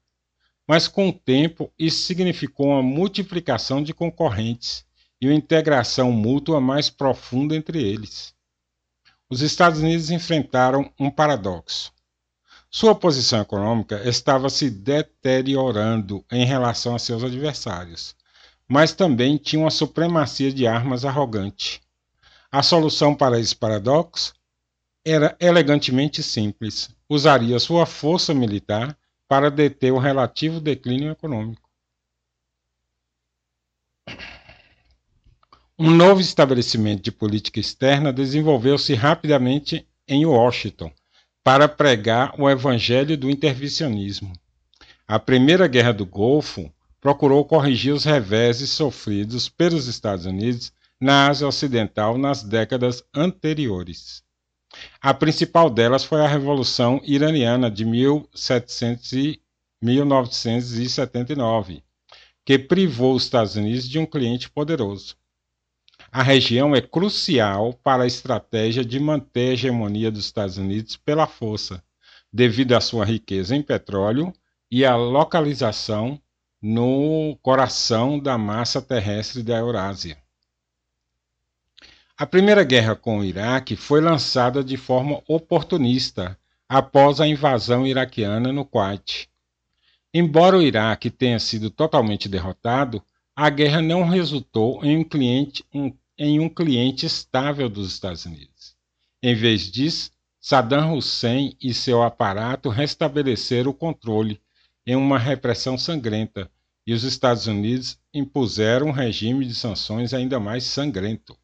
Mas 0.66 0.88
com 0.88 1.10
o 1.10 1.12
tempo, 1.12 1.70
isso 1.78 2.04
significou 2.04 2.68
uma 2.68 2.82
multiplicação 2.82 3.82
de 3.82 3.92
concorrentes 3.92 4.86
e 5.20 5.26
uma 5.26 5.34
integração 5.34 6.10
mútua 6.12 6.62
mais 6.62 6.88
profunda 6.88 7.54
entre 7.54 7.82
eles 7.82 8.34
os 9.30 9.40
Estados 9.42 9.78
Unidos 9.78 10.10
enfrentaram 10.10 10.92
um 10.98 11.08
paradoxo. 11.08 11.92
Sua 12.68 12.96
posição 12.96 13.40
econômica 13.40 14.06
estava 14.08 14.50
se 14.50 14.68
deteriorando 14.68 16.24
em 16.30 16.44
relação 16.44 16.96
a 16.96 16.98
seus 16.98 17.22
adversários, 17.22 18.16
mas 18.66 18.92
também 18.92 19.36
tinha 19.36 19.62
uma 19.62 19.70
supremacia 19.70 20.52
de 20.52 20.66
armas 20.66 21.04
arrogante. 21.04 21.80
A 22.50 22.62
solução 22.62 23.14
para 23.14 23.38
esse 23.38 23.54
paradoxo 23.54 24.34
era 25.04 25.36
elegantemente 25.40 26.22
simples: 26.22 26.90
usaria 27.08 27.58
sua 27.60 27.86
força 27.86 28.34
militar 28.34 28.96
para 29.28 29.50
deter 29.50 29.92
o 29.92 29.98
relativo 29.98 30.60
declínio 30.60 31.12
econômico. 31.12 31.70
Um 35.82 35.90
novo 35.90 36.20
estabelecimento 36.20 37.04
de 37.04 37.10
política 37.10 37.58
externa 37.58 38.12
desenvolveu-se 38.12 38.92
rapidamente 38.92 39.88
em 40.06 40.26
Washington 40.26 40.92
para 41.42 41.66
pregar 41.66 42.38
o 42.38 42.50
evangelho 42.50 43.16
do 43.16 43.30
intervencionismo. 43.30 44.30
A 45.08 45.18
Primeira 45.18 45.66
Guerra 45.66 45.92
do 45.92 46.04
Golfo 46.04 46.70
procurou 47.00 47.42
corrigir 47.46 47.94
os 47.94 48.04
reveses 48.04 48.68
sofridos 48.68 49.48
pelos 49.48 49.86
Estados 49.86 50.26
Unidos 50.26 50.70
na 51.00 51.28
Ásia 51.28 51.48
Ocidental 51.48 52.18
nas 52.18 52.42
décadas 52.42 53.02
anteriores. 53.14 54.22
A 55.00 55.14
principal 55.14 55.70
delas 55.70 56.04
foi 56.04 56.20
a 56.20 56.28
Revolução 56.28 57.00
Iraniana 57.06 57.70
de 57.70 57.86
1700 57.86 59.12
e 59.14 59.40
1979, 59.80 61.82
que 62.44 62.58
privou 62.58 63.14
os 63.14 63.22
Estados 63.22 63.56
Unidos 63.56 63.88
de 63.88 63.98
um 63.98 64.04
cliente 64.04 64.50
poderoso. 64.50 65.18
A 66.12 66.24
região 66.24 66.74
é 66.74 66.80
crucial 66.80 67.72
para 67.72 68.02
a 68.02 68.06
estratégia 68.06 68.84
de 68.84 68.98
manter 68.98 69.50
a 69.50 69.52
hegemonia 69.52 70.10
dos 70.10 70.24
Estados 70.24 70.56
Unidos 70.56 70.96
pela 70.96 71.24
força, 71.24 71.84
devido 72.32 72.72
à 72.72 72.80
sua 72.80 73.04
riqueza 73.04 73.54
em 73.54 73.62
petróleo 73.62 74.32
e 74.68 74.84
à 74.84 74.96
localização 74.96 76.20
no 76.60 77.38
coração 77.42 78.18
da 78.18 78.36
massa 78.36 78.82
terrestre 78.82 79.40
da 79.44 79.58
Eurásia. 79.58 80.18
A 82.18 82.26
primeira 82.26 82.64
guerra 82.64 82.96
com 82.96 83.20
o 83.20 83.24
Iraque 83.24 83.76
foi 83.76 84.00
lançada 84.00 84.64
de 84.64 84.76
forma 84.76 85.22
oportunista 85.28 86.36
após 86.68 87.20
a 87.20 87.26
invasão 87.26 87.86
iraquiana 87.86 88.52
no 88.52 88.64
Kuwait. 88.64 89.30
Embora 90.12 90.58
o 90.58 90.62
Iraque 90.62 91.08
tenha 91.08 91.38
sido 91.38 91.70
totalmente 91.70 92.28
derrotado, 92.28 93.00
a 93.34 93.48
guerra 93.48 93.80
não 93.80 94.04
resultou 94.04 94.84
em 94.84 94.98
um, 94.98 95.04
cliente, 95.04 95.64
um, 95.72 95.90
em 96.22 96.38
um 96.38 96.50
cliente 96.50 97.06
estável 97.06 97.66
dos 97.66 97.90
Estados 97.90 98.26
Unidos. 98.26 98.76
Em 99.22 99.34
vez 99.34 99.62
disso, 99.62 100.10
Saddam 100.38 100.94
Hussein 100.94 101.56
e 101.58 101.72
seu 101.72 102.02
aparato 102.02 102.68
restabeleceram 102.68 103.70
o 103.70 103.74
controle 103.74 104.38
em 104.86 104.94
uma 104.94 105.18
repressão 105.18 105.78
sangrenta 105.78 106.50
e 106.86 106.92
os 106.92 107.04
Estados 107.04 107.46
Unidos 107.46 107.98
impuseram 108.12 108.88
um 108.88 108.92
regime 108.92 109.46
de 109.46 109.54
sanções 109.54 110.12
ainda 110.12 110.38
mais 110.38 110.64
sangrento. 110.64 111.34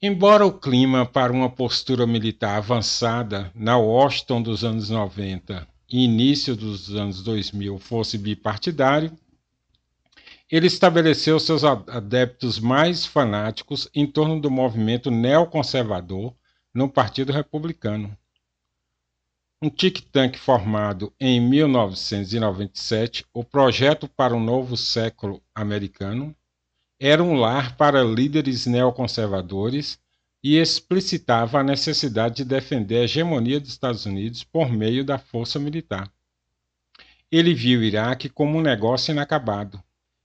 Embora 0.00 0.44
o 0.44 0.52
clima 0.52 1.06
para 1.06 1.32
uma 1.32 1.48
postura 1.48 2.06
militar 2.06 2.58
avançada 2.58 3.50
na 3.54 3.78
Washington 3.78 4.42
dos 4.42 4.64
anos 4.64 4.90
90 4.90 5.66
e 5.88 6.04
início 6.04 6.54
dos 6.54 6.94
anos 6.94 7.22
2000 7.22 7.78
fosse 7.78 8.18
bipartidário, 8.18 9.16
ele 10.52 10.66
estabeleceu 10.66 11.40
seus 11.40 11.64
adeptos 11.64 12.60
mais 12.60 13.06
fanáticos 13.06 13.88
em 13.94 14.06
torno 14.06 14.38
do 14.38 14.50
movimento 14.50 15.10
neoconservador 15.10 16.34
no 16.74 16.90
Partido 16.90 17.32
Republicano. 17.32 18.14
Um 19.62 19.70
tic-tac 19.70 20.38
formado 20.38 21.10
em 21.18 21.40
1997, 21.40 23.24
o 23.32 23.42
Projeto 23.42 24.06
para 24.06 24.34
um 24.34 24.44
Novo 24.44 24.76
Século 24.76 25.42
Americano 25.54 26.36
era 27.00 27.22
um 27.22 27.34
lar 27.34 27.74
para 27.78 28.04
líderes 28.04 28.66
neoconservadores 28.66 29.98
e 30.44 30.58
explicitava 30.58 31.60
a 31.60 31.64
necessidade 31.64 32.36
de 32.36 32.44
defender 32.44 32.98
a 32.98 33.04
hegemonia 33.04 33.58
dos 33.58 33.70
Estados 33.70 34.04
Unidos 34.04 34.44
por 34.44 34.70
meio 34.70 35.02
da 35.02 35.16
força 35.16 35.58
militar. 35.58 36.12
Ele 37.30 37.54
viu 37.54 37.80
o 37.80 37.84
Iraque 37.84 38.28
como 38.28 38.58
um 38.58 38.62
negócio 38.62 39.12
inacabado 39.12 39.82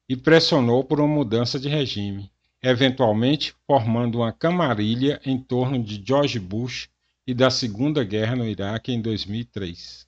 e 0.10 0.16
pressionou 0.16 0.84
por 0.84 1.00
uma 1.00 1.08
mudança 1.08 1.60
de 1.60 1.68
regime, 1.68 2.32
eventualmente 2.62 3.54
formando 3.66 4.20
uma 4.20 4.32
camarilha 4.32 5.20
em 5.26 5.38
torno 5.38 5.82
de 5.84 6.02
George 6.06 6.40
Bush 6.40 6.90
e 7.26 7.34
da 7.34 7.50
Segunda 7.50 8.04
Guerra 8.04 8.36
no 8.36 8.48
Iraque 8.48 8.92
em 8.92 9.02
2003. 9.02 10.08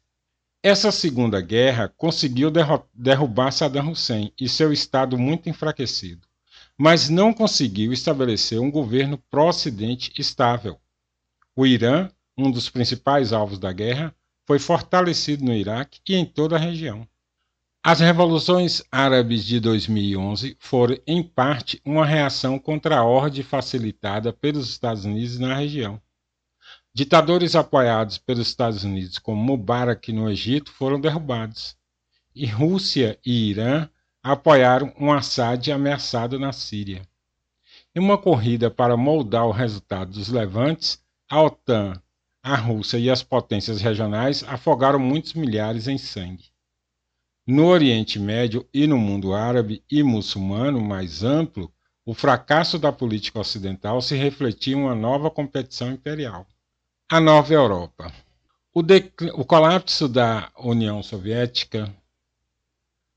Essa 0.64 0.92
Segunda 0.92 1.40
Guerra 1.42 1.88
conseguiu 1.88 2.52
derrubar 2.94 3.52
Saddam 3.52 3.92
Hussein 3.92 4.34
e 4.40 4.50
seu 4.50 4.74
Estado 4.74 5.18
muito 5.18 5.50
enfraquecido, 5.50 6.28
mas 6.78 7.10
não 7.10 7.34
conseguiu 7.34 7.94
estabelecer 7.94 8.60
um 8.60 8.72
governo 8.72 9.18
pró-Ocidente 9.30 10.12
estável. 10.18 10.78
O 11.56 11.66
Irã, 11.66 12.10
um 12.38 12.50
dos 12.50 12.70
principais 12.70 13.34
alvos 13.34 13.60
da 13.60 13.72
guerra, 13.72 14.16
foi 14.46 14.60
fortalecido 14.60 15.44
no 15.44 15.54
Iraque 15.54 16.00
e 16.08 16.16
em 16.16 16.26
toda 16.26 16.56
a 16.56 16.60
região. 16.60 17.08
As 17.92 18.00
revoluções 18.00 18.84
árabes 18.92 19.44
de 19.44 19.60
2011 19.60 20.56
foram, 20.60 20.96
em 21.08 21.24
parte, 21.24 21.82
uma 21.84 22.06
reação 22.06 22.60
contra 22.60 23.00
a 23.00 23.04
ordem 23.04 23.42
facilitada 23.42 24.32
pelos 24.32 24.70
Estados 24.70 25.06
Unidos 25.06 25.40
na 25.40 25.56
região. 25.56 26.00
Ditadores 26.94 27.56
apoiados 27.56 28.20
pelos 28.20 28.48
Estados 28.48 28.84
Unidos, 28.84 29.18
como 29.18 29.44
Mubarak 29.44 30.14
no 30.14 30.30
Egito, 30.30 30.72
foram 30.72 31.02
derrubados. 31.02 31.76
E 32.36 32.46
Rússia 32.46 33.18
e 33.26 33.50
Irã 33.50 33.90
apoiaram 34.22 34.94
um 35.00 35.12
Assad 35.12 35.72
ameaçado 35.72 36.38
na 36.38 36.54
Síria. 36.54 37.02
Em 37.96 38.00
uma 38.00 38.20
corrida 38.20 38.70
para 38.70 38.96
moldar 38.96 39.48
o 39.48 39.52
resultado 39.52 40.12
dos 40.12 40.30
levantes, 40.30 41.02
a 41.28 41.42
OTAN, 41.42 42.00
a 42.44 42.56
Rússia 42.56 43.00
e 43.00 43.10
as 43.10 43.24
potências 43.24 43.82
regionais 43.82 44.44
afogaram 44.44 45.00
muitos 45.00 45.34
milhares 45.34 45.88
em 45.88 45.98
sangue. 45.98 46.49
No 47.52 47.66
Oriente 47.66 48.20
Médio 48.20 48.64
e 48.72 48.86
no 48.86 48.96
mundo 48.96 49.34
árabe 49.34 49.84
e 49.90 50.04
muçulmano 50.04 50.80
mais 50.80 51.24
amplo, 51.24 51.74
o 52.06 52.14
fracasso 52.14 52.78
da 52.78 52.92
política 52.92 53.40
ocidental 53.40 54.04
se 54.04 54.16
refletia 54.16 54.76
em 54.76 54.80
uma 54.80 54.94
nova 54.94 55.32
competição 55.32 55.92
imperial. 55.92 56.46
A 57.10 57.20
nova 57.20 57.52
Europa. 57.52 58.14
O, 58.72 58.82
o 59.34 59.44
colapso 59.44 60.08
da 60.08 60.52
União 60.60 61.02
Soviética 61.02 61.92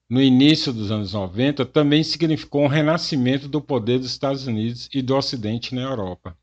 no 0.09 0.23
início 0.23 0.73
dos 0.73 0.91
anos 0.91 1.13
90 1.13 1.67
também 1.67 2.03
significou 2.03 2.63
um 2.63 2.69
renascimento 2.69 3.47
do 3.47 3.61
poder 3.61 3.99
dos 3.99 4.13
Estados 4.13 4.47
Unidos 4.47 4.89
e 4.95 5.03
do 5.03 5.15
Ocidente 5.15 5.75
na 5.75 5.83
Europa. 5.83 6.35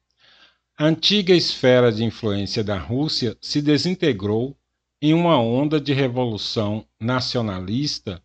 A 0.78 0.86
antiga 0.86 1.34
esfera 1.34 1.92
de 1.92 2.04
influência 2.04 2.64
da 2.64 2.78
Rússia 2.78 3.36
se 3.42 3.64
desintegrou 3.64 4.56
em 5.02 5.14
uma 5.14 5.40
onda 5.40 5.80
de 5.80 5.94
revolução 5.94 6.86
nacionalista 7.00 8.22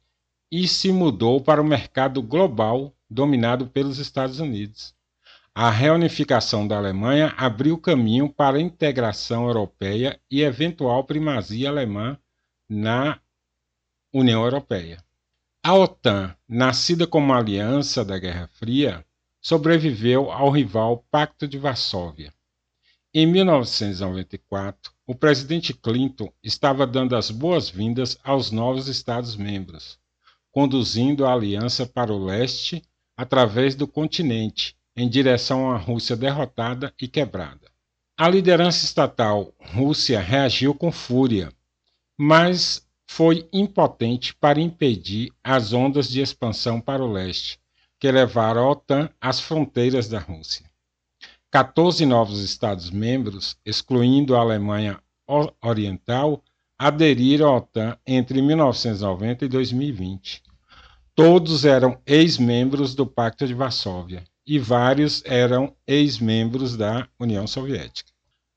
e 0.50 0.66
se 0.66 0.92
mudou 0.92 1.40
para 1.40 1.62
o 1.62 1.64
mercado 1.64 2.22
global 2.22 2.92
dominado 3.08 3.66
pelos 3.68 3.98
Estados 3.98 4.40
Unidos. 4.40 4.94
A 5.54 5.70
reunificação 5.70 6.66
da 6.66 6.76
Alemanha 6.76 7.32
abriu 7.36 7.78
caminho 7.78 8.28
para 8.28 8.56
a 8.56 8.60
integração 8.60 9.46
europeia 9.46 10.20
e 10.28 10.42
eventual 10.42 11.04
primazia 11.04 11.68
alemã 11.68 12.18
na 12.68 13.20
União 14.12 14.42
Europeia. 14.42 14.98
A 15.62 15.74
OTAN, 15.74 16.36
nascida 16.48 17.06
como 17.06 17.32
aliança 17.32 18.04
da 18.04 18.18
Guerra 18.18 18.48
Fria, 18.48 19.06
sobreviveu 19.40 20.32
ao 20.32 20.50
rival 20.50 21.06
Pacto 21.08 21.46
de 21.46 21.56
Varsóvia. 21.56 22.33
Em 23.16 23.26
1994, 23.26 24.90
o 25.06 25.14
presidente 25.14 25.72
Clinton 25.72 26.32
estava 26.42 26.84
dando 26.84 27.14
as 27.14 27.30
boas-vindas 27.30 28.18
aos 28.24 28.50
novos 28.50 28.88
Estados-membros, 28.88 30.00
conduzindo 30.50 31.24
a 31.24 31.32
aliança 31.32 31.86
para 31.86 32.12
o 32.12 32.24
leste 32.24 32.82
através 33.16 33.76
do 33.76 33.86
continente, 33.86 34.76
em 34.96 35.08
direção 35.08 35.70
à 35.70 35.76
Rússia 35.76 36.16
derrotada 36.16 36.92
e 37.00 37.06
quebrada. 37.06 37.70
A 38.16 38.28
liderança 38.28 38.84
estatal 38.84 39.54
Rússia 39.60 40.18
reagiu 40.18 40.74
com 40.74 40.90
fúria, 40.90 41.52
mas 42.18 42.84
foi 43.06 43.48
impotente 43.52 44.34
para 44.34 44.60
impedir 44.60 45.32
as 45.40 45.72
ondas 45.72 46.08
de 46.08 46.20
expansão 46.20 46.80
para 46.80 47.04
o 47.04 47.12
leste, 47.12 47.60
que 48.00 48.10
levaram 48.10 48.64
a 48.64 48.70
OTAN 48.72 49.08
às 49.20 49.38
fronteiras 49.38 50.08
da 50.08 50.18
Rússia. 50.18 50.68
14 51.54 52.04
novos 52.04 52.40
Estados-membros, 52.40 53.56
excluindo 53.64 54.34
a 54.34 54.40
Alemanha 54.40 55.00
Oriental, 55.62 56.42
aderiram 56.76 57.46
à 57.48 57.58
OTAN 57.58 57.96
entre 58.04 58.42
1990 58.42 59.44
e 59.44 59.48
2020. 59.48 60.42
Todos 61.14 61.64
eram 61.64 61.96
ex-membros 62.04 62.96
do 62.96 63.06
Pacto 63.06 63.46
de 63.46 63.54
Varsóvia 63.54 64.24
e 64.44 64.58
vários 64.58 65.22
eram 65.24 65.76
ex-membros 65.86 66.76
da 66.76 67.08
União 67.20 67.46
Soviética. 67.46 68.10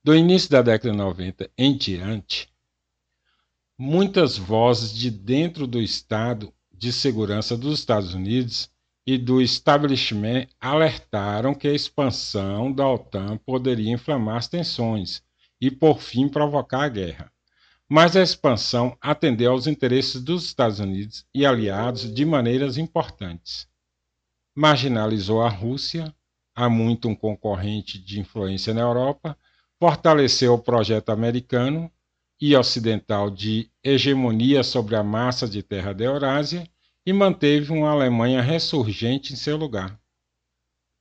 Do 0.04 0.16
início 0.16 0.50
da 0.50 0.63
década 0.63 0.89
de 0.89 0.98
90 0.98 1.51
em 1.56 1.77
diante, 1.77 2.50
muitas 3.77 4.39
vozes 4.39 4.92
de 4.92 5.12
dentro 5.12 5.68
do 5.68 5.80
Estado 5.80 6.51
de 6.74 6.92
Segurança 6.92 7.56
dos 7.56 7.77
Estados 7.77 8.16
Unidos 8.16 8.72
e 9.08 9.18
do 9.18 9.42
establishment 9.42 10.48
alertaram 10.60 11.56
que 11.56 11.66
a 11.66 11.74
expansão 11.74 12.70
da 12.70 12.86
OTAN 12.86 13.38
poderia 13.38 13.94
inflamar 13.94 14.36
as 14.36 14.50
tensões 14.50 15.24
e, 15.62 15.72
por 15.72 16.02
fim, 16.02 16.28
provocar 16.28 16.84
a 16.84 16.90
guerra. 16.90 17.32
Mas 17.88 18.18
a 18.18 18.22
expansão 18.22 18.98
atendeu 19.00 19.54
aos 19.54 19.66
interesses 19.66 20.22
dos 20.22 20.44
Estados 20.44 20.82
Unidos 20.82 21.26
e 21.34 21.46
aliados 21.46 22.14
de 22.14 22.26
maneiras 22.26 22.78
importantes. 22.78 23.66
Marginalizou 24.54 25.42
a 25.42 25.48
Rússia, 25.48 26.14
há 26.54 26.70
muito 26.70 27.08
um 27.08 27.16
concorrente 27.16 27.98
de 27.98 28.20
influência 28.20 28.74
na 28.74 28.82
Europa, 28.82 29.38
fortaleceu 29.80 30.54
o 30.54 30.60
projeto 30.60 31.12
americano 31.12 31.90
e 32.42 32.54
ocidental 32.58 33.30
de 33.30 33.72
hegemonia 33.82 34.64
sobre 34.64 34.98
a 34.98 35.04
massa 35.04 35.48
de 35.48 35.64
terra 35.64 35.94
da 35.94 36.04
Eurásia 36.04 36.70
e 37.08 37.14
manteve 37.14 37.72
uma 37.72 37.90
Alemanha 37.90 38.42
ressurgente 38.42 39.31
em 39.31 39.38
seu 39.38 39.55
lugar. 39.55 39.98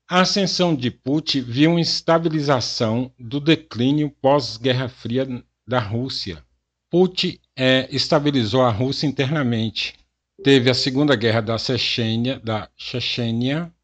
A 0.08 0.20
ascensão 0.20 0.72
de 0.72 0.88
Putin 0.88 1.40
viu 1.40 1.72
uma 1.72 1.80
estabilização 1.80 3.12
do 3.18 3.40
declínio 3.40 4.08
pós-Guerra 4.22 4.88
Fria 4.88 5.26
da 5.66 5.80
Rússia. 5.80 6.46
Putin 6.88 7.40
é, 7.56 7.88
estabilizou 7.90 8.62
a 8.62 8.70
Rússia 8.70 9.08
internamente. 9.08 9.96
Teve 10.44 10.70
a 10.70 10.74
Segunda 10.74 11.16
Guerra 11.16 11.40
da 11.40 11.58
Chechênia, 11.58 12.38
da 12.38 12.70
Chechênia, 12.76 13.74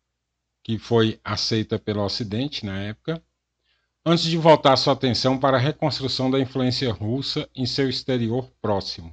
que 0.62 0.79
foi 0.79 1.18
aceita 1.25 1.77
pelo 1.77 2.05
Ocidente 2.05 2.64
na 2.64 2.79
época, 2.79 3.20
antes 4.07 4.27
de 4.27 4.37
voltar 4.37 4.77
sua 4.77 4.92
atenção 4.92 5.37
para 5.37 5.57
a 5.57 5.61
reconstrução 5.61 6.31
da 6.31 6.38
influência 6.38 6.92
russa 6.92 7.51
em 7.53 7.66
seu 7.66 7.88
exterior 7.88 8.49
próximo. 8.62 9.12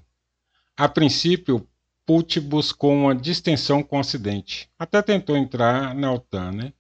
A 0.77 0.87
princípio, 0.87 1.67
Putin 2.09 2.39
buscou 2.39 2.91
uma 2.91 3.13
distensão 3.13 3.83
com 3.83 3.97
o 3.97 3.99
Ocidente. 3.99 4.67
Até 4.79 4.99
tentou 4.99 5.37
entrar 5.37 5.93
na 5.93 6.11
OTAN, 6.11 6.51
né? 6.51 6.73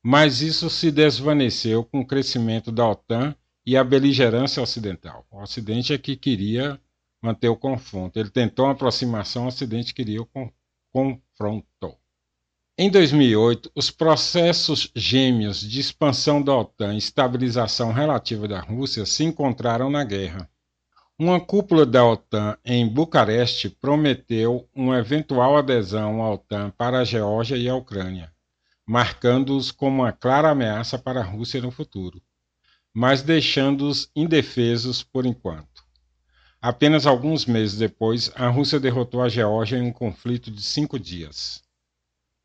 mas 0.00 0.42
isso 0.42 0.70
se 0.70 0.92
desvaneceu 0.92 1.82
com 1.82 1.98
o 1.98 2.06
crescimento 2.06 2.70
da 2.70 2.88
OTAN 2.88 3.34
e 3.66 3.76
a 3.76 3.82
beligerância 3.82 4.62
ocidental. 4.62 5.26
O 5.28 5.42
Ocidente 5.42 5.92
é 5.92 5.98
que 5.98 6.14
queria 6.14 6.80
manter 7.20 7.48
o 7.48 7.56
confronto. 7.56 8.16
Ele 8.16 8.30
tentou 8.30 8.66
uma 8.66 8.74
aproximação, 8.74 9.46
o 9.46 9.48
Ocidente 9.48 9.92
queria 9.92 10.22
o 10.22 10.28
confronto. 10.92 11.98
Em 12.78 12.88
2008, 12.88 13.72
os 13.74 13.90
processos 13.90 14.92
gêmeos 14.94 15.60
de 15.62 15.80
expansão 15.80 16.40
da 16.40 16.56
OTAN 16.56 16.94
e 16.94 16.98
estabilização 16.98 17.92
relativa 17.92 18.46
da 18.46 18.60
Rússia 18.60 19.04
se 19.04 19.24
encontraram 19.24 19.90
na 19.90 20.04
guerra. 20.04 20.48
Uma 21.18 21.40
cúpula 21.40 21.86
da 21.86 22.04
OTAN 22.04 22.58
em 22.62 22.86
Bucareste 22.86 23.70
prometeu 23.70 24.68
uma 24.74 24.98
eventual 24.98 25.56
adesão 25.56 26.22
à 26.22 26.30
OTAN 26.30 26.70
para 26.76 26.98
a 26.98 27.04
Geórgia 27.04 27.56
e 27.56 27.66
a 27.70 27.74
Ucrânia, 27.74 28.30
marcando-os 28.86 29.70
como 29.70 30.02
uma 30.02 30.12
clara 30.12 30.50
ameaça 30.50 30.98
para 30.98 31.20
a 31.20 31.24
Rússia 31.24 31.62
no 31.62 31.70
futuro, 31.70 32.20
mas 32.92 33.22
deixando-os 33.22 34.10
indefesos 34.14 35.02
por 35.02 35.24
enquanto. 35.24 35.86
Apenas 36.60 37.06
alguns 37.06 37.46
meses 37.46 37.78
depois, 37.78 38.30
a 38.34 38.48
Rússia 38.48 38.78
derrotou 38.78 39.22
a 39.22 39.30
Geórgia 39.30 39.78
em 39.78 39.88
um 39.88 39.92
conflito 39.94 40.50
de 40.50 40.62
cinco 40.62 40.98
dias. 40.98 41.62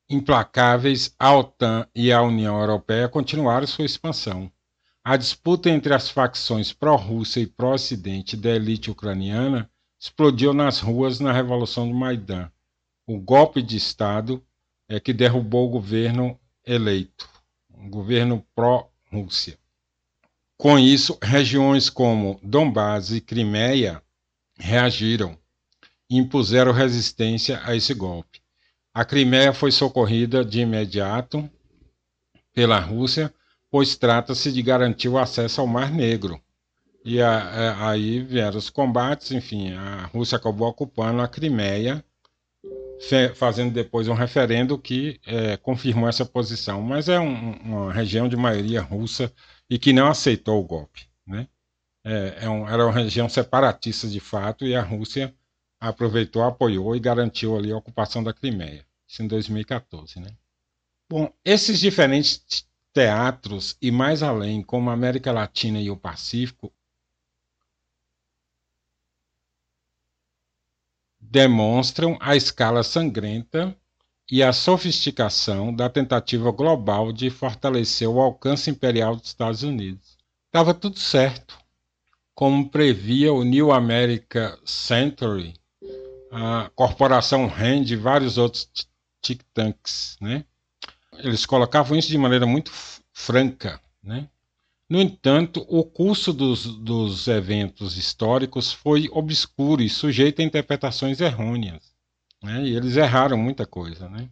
Implacáveis, 0.10 1.14
a 1.20 1.36
OTAN 1.36 1.86
e 1.94 2.10
a 2.10 2.22
União 2.22 2.58
Europeia 2.58 3.10
continuaram 3.10 3.68
sua 3.68 3.84
expansão 3.84 4.50
a 5.04 5.18
disputa 5.18 5.70
entre 5.70 5.94
as 5.94 6.10
facções 6.10 6.72
pró-Rússia 6.72 7.42
e 7.42 7.48
pró-Ocidente 7.48 8.38
da 8.38 8.52
elite 8.52 8.92
ucraniana 8.92 9.70
explodiu 10.00 10.54
nas 10.54 10.80
ruas 10.80 11.20
na 11.20 11.32
Revolução 11.32 11.88
do 11.88 11.94
Maidan, 11.94 12.52
o 13.08 13.20
golpe 13.20 13.62
de 13.62 13.78
Estado 13.78 14.44
é 14.88 15.00
que 15.00 15.12
derrubou 15.12 15.68
o 15.68 15.72
governo 15.72 16.40
eleito, 16.66 17.28
um 17.74 17.90
governo 17.90 18.46
pró-Rússia. 18.54 19.58
Com 20.56 20.78
isso, 20.78 21.18
regiões 21.22 21.90
como 21.90 22.40
Donbás 22.44 23.12
e 23.12 23.20
Crimeia 23.20 24.04
reagiram 24.58 25.36
e 26.08 26.18
impuseram 26.18 26.72
resistência 26.72 27.60
a 27.64 27.76
esse 27.76 27.94
golpe. 27.96 28.40
A 28.94 29.04
Crimeia 29.04 29.52
foi 29.52 29.72
socorrida 29.72 30.46
de 30.46 30.60
imediato 30.60 31.50
pela 32.54 32.80
Rússia 32.80 33.34
pois 33.72 33.96
trata-se 33.96 34.52
de 34.52 34.62
garantir 34.62 35.08
o 35.08 35.18
acesso 35.18 35.62
ao 35.62 35.68
Mar 35.68 35.90
Negro. 35.90 36.40
E 37.04 37.22
a, 37.22 37.32
a, 37.32 37.90
aí 37.90 38.22
vieram 38.22 38.58
os 38.58 38.70
combates, 38.70 39.32
enfim, 39.32 39.74
a 39.74 40.06
Rússia 40.08 40.36
acabou 40.36 40.68
ocupando 40.68 41.22
a 41.22 41.28
Crimeia, 41.28 42.04
fazendo 43.34 43.74
depois 43.74 44.08
um 44.08 44.14
referendo 44.14 44.78
que 44.78 45.20
é, 45.26 45.58
confirmou 45.58 46.08
essa 46.08 46.26
posição. 46.26 46.82
Mas 46.82 47.10
é 47.10 47.20
um, 47.20 47.54
uma 47.62 47.94
região 47.94 48.30
de 48.30 48.36
maioria 48.36 48.82
russa 48.82 49.34
e 49.68 49.80
que 49.80 49.94
não 49.94 50.08
aceitou 50.08 50.60
o 50.60 50.64
golpe. 50.64 51.08
Né? 51.26 51.48
É, 52.04 52.40
é 52.42 52.50
um, 52.50 52.68
era 52.70 52.86
uma 52.86 52.94
região 52.94 53.28
separatista 53.28 54.08
de 54.08 54.20
fato 54.20 54.66
e 54.66 54.76
a 54.76 54.82
Rússia 54.84 55.34
aproveitou, 55.80 56.44
apoiou 56.44 56.96
e 56.96 57.00
garantiu 57.00 57.58
ali 57.58 57.72
a 57.72 57.78
ocupação 57.78 58.24
da 58.24 58.34
Crimeia. 58.34 58.86
Isso 59.08 59.24
em 59.24 59.28
2014. 59.28 60.20
Né? 60.20 60.30
Bom, 61.10 61.34
esses 61.44 61.80
diferentes 61.80 62.68
teatros 62.94 63.78
e 63.82 63.92
mais 63.92 64.22
além, 64.22 64.62
como 64.62 64.90
a 64.90 64.94
América 64.94 65.32
Latina 65.32 65.80
e 65.80 65.90
o 65.90 65.98
Pacífico, 65.98 66.72
demonstram 71.20 72.18
a 72.20 72.36
escala 72.36 72.84
sangrenta 72.84 73.78
e 74.30 74.44
a 74.44 74.52
sofisticação 74.54 75.74
da 75.74 75.90
tentativa 75.90 76.52
global 76.52 77.12
de 77.12 77.30
fortalecer 77.30 78.08
o 78.10 78.20
alcance 78.20 78.70
imperial 78.70 79.16
dos 79.16 79.28
Estados 79.28 79.64
Unidos. 79.64 80.18
Estava 80.48 80.74
tudo 80.74 81.00
certo. 81.00 81.60
Como 82.34 82.70
previa 82.70 83.32
o 83.34 83.44
New 83.44 83.72
America 83.72 84.60
Century, 84.66 85.54
a 86.32 86.72
corporação 86.76 87.46
Rand 87.46 87.86
e 87.90 87.96
vários 87.96 88.38
outros 88.38 88.70
think 89.22 89.44
tanks, 89.54 90.18
né? 90.20 90.46
Eles 91.24 91.46
colocavam 91.46 91.98
isso 91.98 92.10
de 92.10 92.18
maneira 92.18 92.46
muito 92.46 92.72
franca. 93.14 93.80
Né? 94.04 94.28
No 94.90 95.02
entanto, 95.02 95.66
o 95.70 95.84
curso 95.84 96.34
dos, 96.34 96.66
dos 96.66 97.28
eventos 97.28 97.98
históricos 97.98 98.74
foi 98.74 99.10
obscuro 99.12 99.82
e 99.82 99.90
sujeito 99.90 100.42
a 100.42 100.46
interpretações 100.46 101.22
errôneas. 101.22 101.94
Né? 102.44 102.64
E 102.66 102.76
eles 102.76 102.98
erraram 102.98 103.38
muita 103.38 103.66
coisa. 103.66 104.10
Né? 104.10 104.30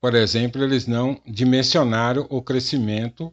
Por 0.00 0.14
exemplo, 0.14 0.62
eles 0.62 0.86
não 0.86 1.20
dimensionaram 1.26 2.26
o 2.30 2.42
crescimento 2.42 3.32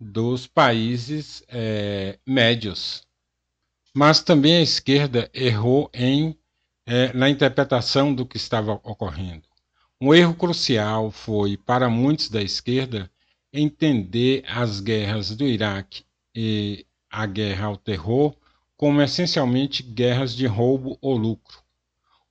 dos 0.00 0.46
países 0.46 1.42
é, 1.48 2.18
médios. 2.26 3.02
Mas 3.94 4.20
também 4.20 4.56
a 4.56 4.62
esquerda 4.62 5.28
errou 5.34 5.90
em, 5.92 6.38
é, 6.86 7.12
na 7.12 7.28
interpretação 7.28 8.14
do 8.14 8.24
que 8.24 8.36
estava 8.36 8.74
ocorrendo. 8.84 9.47
Um 10.00 10.14
erro 10.14 10.32
crucial 10.32 11.10
foi, 11.10 11.56
para 11.56 11.90
muitos 11.90 12.28
da 12.28 12.40
esquerda, 12.40 13.10
entender 13.52 14.44
as 14.46 14.78
guerras 14.78 15.34
do 15.34 15.44
Iraque 15.44 16.04
e 16.32 16.86
a 17.10 17.26
guerra 17.26 17.66
ao 17.66 17.76
terror 17.76 18.32
como 18.76 19.02
essencialmente 19.02 19.82
guerras 19.82 20.36
de 20.36 20.46
roubo 20.46 20.96
ou 21.00 21.16
lucro. 21.16 21.58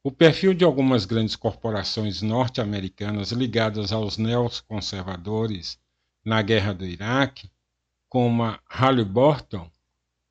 O 0.01 0.10
perfil 0.10 0.53
de 0.53 0.63
algumas 0.63 1.03
grandes 1.03 1.36
corporações 1.36 2.21
norte-americanas 2.21 3.34
ligadas 3.34 3.91
aos 3.91 4.17
neoconservadores 4.17 5.77
na 6.23 6.41
guerra 6.41 6.73
do 6.73 6.86
Iraque, 6.86 7.51
como 8.08 8.43
a 8.43 8.62
Halliburton, 8.65 9.69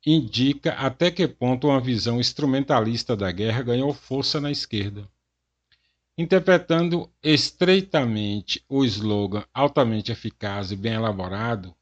indica 0.03 0.71
até 0.73 1.11
que 1.11 1.27
ponto 1.27 1.67
uma 1.67 1.79
visão 1.79 2.19
instrumentalista 2.19 3.15
da 3.15 3.31
guerra 3.31 3.61
ganhou 3.61 3.93
força 3.93 4.41
na 4.41 4.49
esquerda. 4.49 5.07
Interpretando 6.19 7.13
estreitamente 7.21 8.65
o 8.67 8.83
slogan 8.83 9.45
altamente 9.53 10.11
eficaz 10.11 10.71
e 10.71 10.75
bem 10.75 10.93
elaborado, 10.93 11.75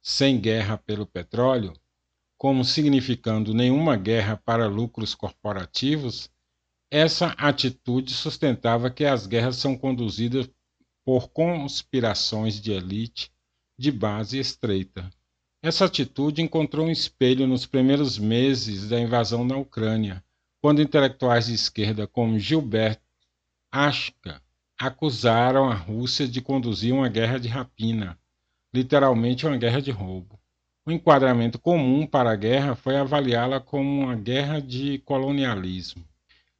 sem 0.00 0.40
guerra 0.40 0.78
pelo 0.78 1.04
petróleo, 1.04 1.72
como 2.38 2.64
significando 2.64 3.52
nenhuma 3.52 3.96
guerra 3.96 4.36
para 4.36 4.68
lucros 4.68 5.16
corporativos, 5.16 6.30
essa 6.92 7.28
atitude 7.38 8.12
sustentava 8.12 8.88
que 8.88 9.04
as 9.04 9.26
guerras 9.26 9.56
são 9.56 9.76
conduzidas 9.76 10.48
por 11.04 11.30
conspirações 11.30 12.60
de 12.60 12.70
elite 12.70 13.32
de 13.76 13.90
base 13.90 14.38
estreita. 14.38 15.10
Essa 15.60 15.86
atitude 15.86 16.40
encontrou 16.40 16.86
um 16.86 16.90
espelho 16.90 17.48
nos 17.48 17.66
primeiros 17.66 18.16
meses 18.16 18.88
da 18.88 19.00
invasão 19.00 19.44
na 19.44 19.56
Ucrânia, 19.56 20.24
quando 20.60 20.80
intelectuais 20.80 21.46
de 21.46 21.54
esquerda 21.54 22.06
como 22.06 22.38
Gilbert 22.38 23.01
Ashka 23.74 24.42
acusaram 24.78 25.66
a 25.70 25.74
Rússia 25.74 26.28
de 26.28 26.42
conduzir 26.42 26.92
uma 26.92 27.08
guerra 27.08 27.38
de 27.38 27.48
rapina, 27.48 28.18
literalmente 28.74 29.46
uma 29.46 29.56
guerra 29.56 29.80
de 29.80 29.90
roubo. 29.90 30.38
O 30.84 30.92
enquadramento 30.92 31.58
comum 31.58 32.06
para 32.06 32.30
a 32.30 32.36
guerra 32.36 32.74
foi 32.74 32.98
avaliá-la 32.98 33.60
como 33.60 34.02
uma 34.02 34.14
guerra 34.14 34.60
de 34.60 34.98
colonialismo. 34.98 36.04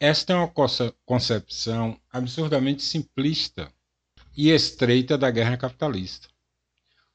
Esta 0.01 0.33
é 0.33 0.37
uma 0.37 0.51
concepção 1.05 2.01
absurdamente 2.11 2.83
simplista 2.83 3.71
e 4.35 4.49
estreita 4.49 5.19
da 5.19 5.31
guerra 5.31 5.59
capitalista. 5.59 6.29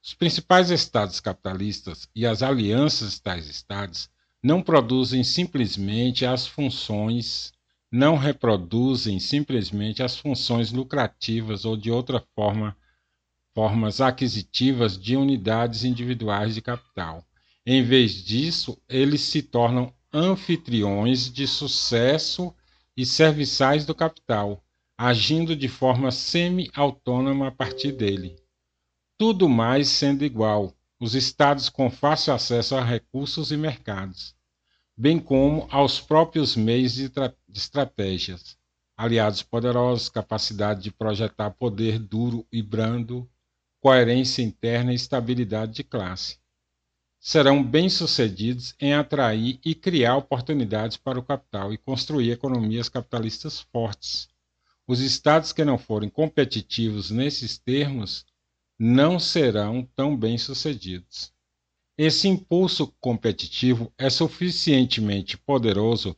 Os 0.00 0.14
principais 0.14 0.70
estados 0.70 1.18
capitalistas 1.18 2.08
e 2.14 2.24
as 2.24 2.40
alianças 2.40 3.18
tais 3.18 3.48
estados 3.48 4.08
não 4.40 4.62
produzem 4.62 5.24
simplesmente 5.24 6.24
as 6.24 6.46
funções, 6.46 7.52
não 7.90 8.16
reproduzem 8.16 9.18
simplesmente 9.18 10.02
as 10.02 10.16
funções 10.16 10.72
lucrativas 10.72 11.64
ou 11.64 11.76
de 11.76 11.90
outra 11.90 12.22
forma 12.34 12.76
formas 13.54 14.00
aquisitivas 14.00 14.96
de 14.96 15.16
unidades 15.16 15.82
individuais 15.82 16.54
de 16.54 16.62
capital. 16.62 17.26
Em 17.66 17.82
vez 17.82 18.12
disso, 18.12 18.80
eles 18.88 19.22
se 19.22 19.42
tornam 19.42 19.92
anfitriões 20.12 21.30
de 21.32 21.46
sucesso 21.46 22.54
e 22.96 23.04
serviçais 23.04 23.84
do 23.84 23.94
capital, 23.94 24.64
agindo 24.96 25.56
de 25.56 25.68
forma 25.68 26.10
semi-autônoma 26.10 27.48
a 27.48 27.50
partir 27.50 27.92
dele. 27.92 28.36
Tudo 29.16 29.48
mais 29.48 29.88
sendo 29.88 30.24
igual, 30.24 30.72
os 31.00 31.14
estados 31.14 31.68
com 31.68 31.90
fácil 31.90 32.32
acesso 32.32 32.76
a 32.76 32.84
recursos 32.84 33.50
e 33.50 33.56
mercados, 33.56 34.36
bem 34.98 35.20
como 35.20 35.68
aos 35.70 36.00
próprios 36.00 36.56
meios 36.56 36.94
de, 36.94 37.10
estratégias, 37.54 38.58
aliados 38.96 39.42
poderosos, 39.42 40.08
capacidade 40.08 40.82
de 40.82 40.90
projetar 40.90 41.52
poder 41.52 41.98
duro 41.98 42.44
e 42.52 42.60
brando, 42.60 43.30
coerência 43.80 44.42
interna 44.42 44.92
e 44.92 44.96
estabilidade 44.96 45.72
de 45.72 45.84
classe 45.84 46.36
serão 47.20 47.62
bem-sucedidos 47.62 48.74
em 48.80 48.94
atrair 48.94 49.58
e 49.64 49.74
criar 49.74 50.16
oportunidades 50.16 50.96
para 50.96 51.18
o 51.18 51.22
capital 51.22 51.72
e 51.72 51.78
construir 51.78 52.30
economias 52.30 52.88
capitalistas 52.88 53.60
fortes. 53.60 54.28
Os 54.86 55.00
estados 55.00 55.52
que 55.52 55.64
não 55.64 55.76
forem 55.76 56.08
competitivos 56.08 57.10
nesses 57.10 57.58
termos 57.58 58.24
não 58.78 59.18
serão 59.18 59.86
tão 59.94 60.16
bem-sucedidos. 60.16 61.32
Esse 61.98 62.28
impulso 62.28 62.94
competitivo 63.00 63.92
é 63.98 64.08
suficientemente 64.08 65.36
poderoso 65.36 66.14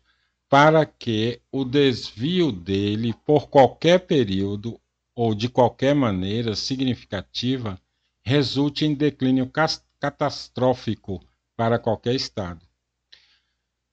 para 0.47 0.85
que 0.85 1.41
o 1.51 1.65
desvio 1.65 2.53
dele 2.53 3.15
por 3.25 3.49
qualquer 3.49 4.01
período 4.01 4.79
ou 5.15 5.35
de 5.35 5.49
qualquer 5.49 5.95
maneira 5.95 6.55
significativa 6.55 7.81
resulte 8.23 8.85
em 8.85 8.95
declínio 8.95 9.51
catastrófico 9.99 11.19
para 11.57 11.79
qualquer 11.79 12.15
Estado. 12.15 12.61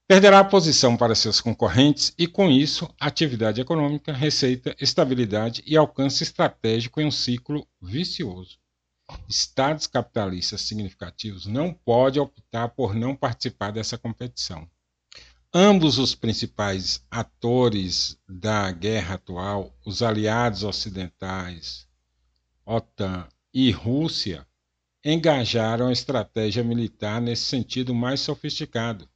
Perderá 0.05 0.39
a 0.39 0.45
posição 0.45 0.97
para 0.97 1.15
seus 1.15 1.39
concorrentes 1.39 2.13
e, 2.17 2.27
com 2.27 2.49
isso, 2.49 2.93
atividade 2.99 3.61
econômica, 3.61 4.11
receita, 4.11 4.75
estabilidade 4.79 5.63
e 5.65 5.77
alcance 5.77 6.23
estratégico 6.23 6.99
em 6.99 7.05
um 7.05 7.11
ciclo 7.11 7.65
vicioso. 7.81 8.57
Estados 9.27 9.87
capitalistas 9.87 10.61
significativos 10.61 11.45
não 11.45 11.73
podem 11.73 12.21
optar 12.21 12.69
por 12.69 12.95
não 12.95 13.13
participar 13.13 13.71
dessa 13.71 13.97
competição. 13.97 14.69
Ambos 15.53 15.97
os 15.97 16.15
principais 16.15 17.05
atores 17.11 18.17
da 18.27 18.71
guerra 18.71 19.15
atual, 19.15 19.75
os 19.85 20.01
aliados 20.01 20.63
ocidentais, 20.63 21.87
OTAN 22.65 23.27
e 23.53 23.71
Rússia, 23.71 24.47
engajaram 25.03 25.87
a 25.87 25.91
estratégia 25.91 26.63
militar 26.63 27.21
nesse 27.21 27.43
sentido 27.43 27.93
mais 27.93 28.21
sofisticado. 28.21 29.09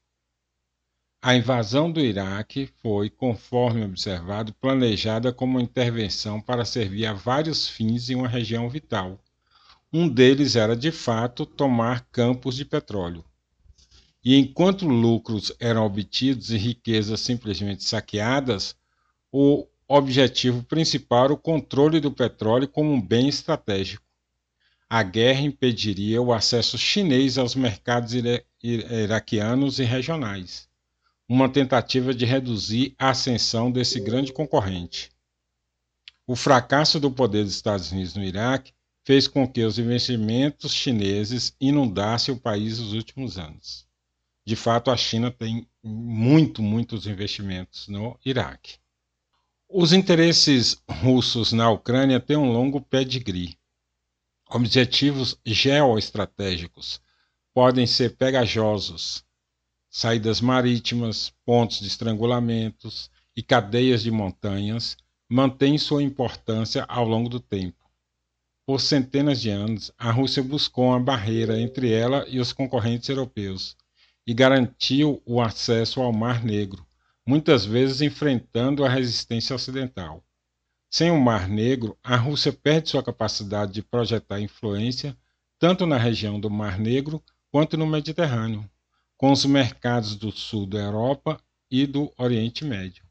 A 1.22 1.36
invasão 1.36 1.92
do 1.92 2.00
Iraque 2.00 2.66
foi, 2.82 3.10
conforme 3.10 3.86
observado, 3.86 4.54
planejada 4.56 5.32
como 5.32 5.58
uma 5.58 5.64
intervenção 5.64 6.42
para 6.42 6.66
servir 6.66 7.06
a 7.06 7.14
vários 7.14 7.70
fins 7.70 8.10
em 8.10 8.16
uma 8.16 8.28
região 8.28 8.68
vital. 8.70 9.22
Um 9.92 10.08
deles 10.08 10.56
era, 10.56 10.76
de 10.76 10.92
fato, 10.92 11.46
tomar 11.46 12.08
campos 12.12 12.56
de 12.56 12.66
petróleo. 12.66 13.26
E 14.24 14.38
enquanto 14.38 14.88
lucros 14.88 15.52
eram 15.60 15.86
obtidos 15.86 16.52
e 16.52 16.58
riquezas 16.58 17.20
simplesmente 17.20 17.84
saqueadas, 17.84 18.76
o 19.32 19.68
objetivo 19.88 20.64
principal 20.64 21.26
era 21.26 21.34
o 21.34 21.38
controle 21.38 22.00
do 22.00 22.12
petróleo 22.12 22.68
como 22.68 22.92
um 22.92 23.02
bem 23.02 23.28
estratégico 23.28 24.12
a 24.94 25.04
guerra 25.04 25.40
impediria 25.40 26.22
o 26.22 26.34
acesso 26.34 26.78
chinês 26.78 27.38
aos 27.38 27.56
mercados 27.56 28.12
iraquianos 28.62 29.80
e 29.80 29.86
regionais, 29.86 30.68
uma 31.30 31.48
tentativa 31.48 32.14
de 32.14 32.26
reduzir 32.26 32.94
a 33.00 33.12
ascensão 33.12 33.72
desse 33.72 34.02
grande 34.02 34.34
concorrente. 34.34 35.10
O 36.28 36.36
fracasso 36.36 37.00
do 37.00 37.10
poder 37.10 37.46
dos 37.46 37.56
Estados 37.56 37.90
Unidos 37.94 38.16
no 38.16 38.24
Iraque 38.26 38.74
fez 39.04 39.28
com 39.28 39.48
que 39.48 39.64
os 39.64 39.80
investimentos 39.80 40.74
chineses 40.74 41.56
inundassem 41.60 42.34
o 42.34 42.40
país 42.40 42.80
nos 42.80 42.94
últimos 42.94 43.38
anos. 43.38 43.88
De 44.46 44.56
fato, 44.56 44.92
a 44.92 44.98
China 44.98 45.32
tem 45.32 45.68
muito, 45.84 46.62
muitos 46.62 47.08
investimentos 47.08 47.88
no 47.88 48.20
Iraque. 48.26 48.78
Os 49.70 49.94
interesses 49.94 50.82
russos 50.90 51.54
na 51.54 51.70
Ucrânia 51.70 52.20
têm 52.20 52.38
um 52.38 52.52
longo 52.52 52.82
pedigree. 52.82 53.58
Objetivos 54.50 55.40
geoestratégicos 55.46 57.02
podem 57.54 57.88
ser 57.88 58.18
pegajosos, 58.18 59.24
saídas 59.90 60.42
marítimas, 60.42 61.34
pontos 61.46 61.80
de 61.80 61.88
estrangulamentos 61.88 63.10
e 63.36 63.42
cadeias 63.42 64.04
de 64.04 64.12
montanhas 64.12 64.98
mantêm 65.30 65.78
sua 65.78 66.04
importância 66.04 66.84
ao 66.90 67.08
longo 67.08 67.30
do 67.30 67.40
tempo. 67.40 67.81
Por 68.64 68.80
centenas 68.80 69.42
de 69.42 69.50
anos, 69.50 69.92
a 69.98 70.12
Rússia 70.12 70.44
buscou 70.44 70.90
uma 70.90 71.00
barreira 71.00 71.60
entre 71.60 71.92
ela 71.92 72.26
e 72.30 72.40
os 72.40 72.54
concorrentes 72.54 73.10
europeus 73.10 73.76
e 74.26 74.36
garantiu 74.36 75.22
o 75.26 75.42
acesso 75.42 76.00
ao 76.00 76.14
Mar 76.14 76.44
Negro, 76.44 76.86
muitas 77.26 77.66
vezes 77.66 78.02
enfrentando 78.02 78.86
a 78.86 78.90
resistência 78.90 79.56
ocidental. 79.56 80.24
Sem 80.92 81.10
o 81.10 81.20
Mar 81.20 81.50
Negro, 81.50 81.98
a 82.04 82.16
Rússia 82.16 82.54
perde 82.54 82.90
sua 82.90 83.02
capacidade 83.02 83.74
de 83.74 83.82
projetar 83.82 84.40
influência 84.40 85.18
tanto 85.58 85.88
na 85.88 85.98
região 85.98 86.40
do 86.40 86.50
Mar 86.50 86.78
Negro 86.78 87.22
quanto 87.52 87.76
no 87.76 87.88
Mediterrâneo, 87.88 88.70
com 89.18 89.32
os 89.32 89.44
mercados 89.44 90.16
do 90.16 90.32
sul 90.32 90.68
da 90.68 90.78
Europa 90.78 91.42
e 91.70 91.88
do 91.88 92.14
Oriente 92.16 92.64
Médio. 92.64 93.04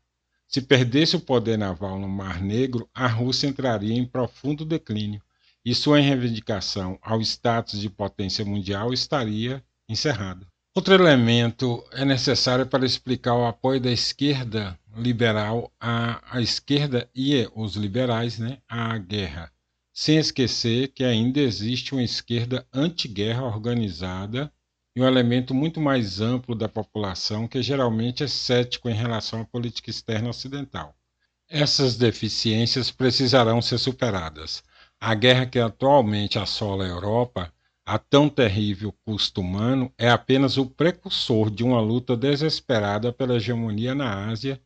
Se 0.47 0.63
perdesse 0.63 1.17
o 1.17 1.21
poder 1.21 1.59
naval 1.59 1.99
no 1.99 2.09
Mar 2.09 2.41
Negro, 2.41 2.89
a 2.95 3.09
Rússia 3.09 3.49
entraria 3.49 3.95
em 3.95 4.07
profundo 4.07 4.65
declínio 4.65 5.21
e 5.65 5.75
sua 5.75 6.01
reivindicação 6.01 6.99
ao 7.03 7.21
status 7.21 7.81
de 7.81 7.91
potência 7.91 8.45
mundial 8.45 8.93
estaria 8.93 9.63
encerrada. 9.89 10.47
Outro 10.75 10.95
elemento 10.95 11.85
é 11.93 12.05
necessário 12.05 12.65
para 12.65 12.87
explicar 12.87 13.35
o 13.35 13.45
apoio 13.45 13.81
da 13.81 13.91
esquerda 13.91 14.79
liberal 14.97 15.73
à, 15.81 16.37
à 16.37 16.41
esquerda 16.41 17.09
e 17.15 17.49
os 17.55 17.75
liberais 17.75 18.39
né, 18.39 18.59
à 18.69 18.97
guerra, 18.97 19.53
sem 19.93 20.17
esquecer 20.17 20.89
que 20.89 21.03
ainda 21.05 21.41
existe 21.41 21.93
uma 21.93 22.03
esquerda 22.03 22.67
anti-guerra 22.73 23.43
organizada 23.43 24.53
e 24.95 25.01
um 25.01 25.07
elemento 25.07 25.55
muito 25.55 25.81
mais 25.81 26.21
amplo 26.21 26.55
da 26.55 26.69
população 26.69 27.49
que 27.49 27.63
geralmente 27.63 28.23
é 28.23 28.29
cético 28.29 28.89
em 28.89 28.95
relação 28.95 29.41
à 29.41 29.45
política 29.45 29.91
externa 29.91 30.31
ocidental. 30.31 30.95
Essas 31.49 31.97
deficiências 31.97 32.93
precisarão 32.93 33.61
ser 33.61 33.79
superadas. 33.79 34.63
A 35.01 35.15
guerra 35.15 35.47
que 35.47 35.59
atualmente 35.59 36.39
assola 36.39 36.85
a 36.85 36.89
Europa, 36.89 37.51
a 37.87 37.99
tão 37.99 38.29
terrível 38.29 38.93
custo 39.05 39.41
humano, 39.41 39.91
é 39.97 40.11
apenas 40.11 40.59
o 40.59 40.67
precursor 40.67 41.51
de 41.51 41.65
uma 41.65 41.81
luta 41.81 42.15
desesperada 42.15 43.11
pela 43.11 43.37
hegemonia 43.37 43.95
na 43.95 44.29
Ásia, 44.29 44.61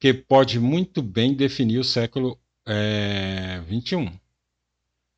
que 0.00 0.12
pode 0.12 0.58
muito 0.58 1.00
bem 1.00 1.32
definir 1.32 1.78
o 1.78 1.84
século 1.84 2.38
XXI. 3.68 4.06
Eh, 4.06 4.12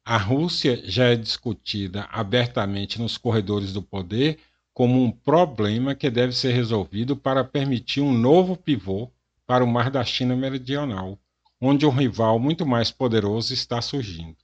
a 0.05 0.17
Rússia 0.19 0.83
já 0.85 1.07
é 1.07 1.17
discutida 1.17 2.05
abertamente 2.11 3.01
nos 3.01 3.17
corredores 3.17 3.73
do 3.73 3.83
poder 3.83 4.39
como 4.75 5.03
um 5.03 5.11
problema 5.11 5.95
que 5.95 6.11
deve 6.11 6.33
ser 6.33 6.53
resolvido 6.53 7.17
para 7.17 7.43
permitir 7.45 8.01
um 8.01 8.13
novo 8.13 8.57
pivô 8.57 9.11
para 9.47 9.65
o 9.65 9.67
Mar 9.67 9.91
da 9.91 10.05
China 10.05 10.37
Meridional, 10.37 11.19
onde 11.61 11.87
um 11.87 11.91
rival 11.91 12.39
muito 12.39 12.65
mais 12.67 12.91
poderoso 12.91 13.53
está 13.53 13.81
surgindo. 13.81 14.37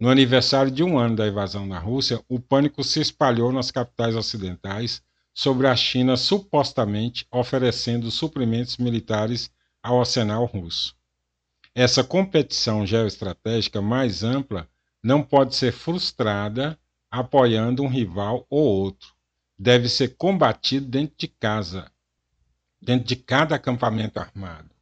No 0.00 0.08
aniversário 0.08 0.70
de 0.70 0.82
um 0.82 0.98
ano 0.98 1.16
da 1.16 1.26
invasão 1.26 1.68
da 1.68 1.78
Rússia, 1.78 2.22
o 2.28 2.40
pânico 2.40 2.82
se 2.82 3.00
espalhou 3.00 3.52
nas 3.52 3.70
capitais 3.70 4.16
ocidentais 4.16 5.02
sobre 5.32 5.66
a 5.66 5.74
China 5.74 6.16
supostamente 6.16 7.26
oferecendo 7.30 8.10
suprimentos 8.10 8.76
militares 8.76 9.50
ao 9.82 10.00
arsenal 10.00 10.44
russo. 10.44 10.94
Essa 11.74 12.04
competição 12.04 12.86
geoestratégica 12.86 13.82
mais 13.82 14.22
ampla 14.22 14.68
não 15.02 15.22
pode 15.22 15.54
ser 15.54 15.72
frustrada 15.72 16.78
apoiando 17.10 17.82
um 17.82 17.88
rival 17.88 18.46
ou 18.48 18.64
outro. 18.64 19.12
Deve 19.58 19.88
ser 19.88 20.16
combatido 20.16 20.86
dentro 20.86 21.14
de 21.16 21.28
casa, 21.28 21.90
dentro 22.80 23.06
de 23.06 23.16
cada 23.16 23.56
acampamento 23.56 24.18
armado, 24.18 24.73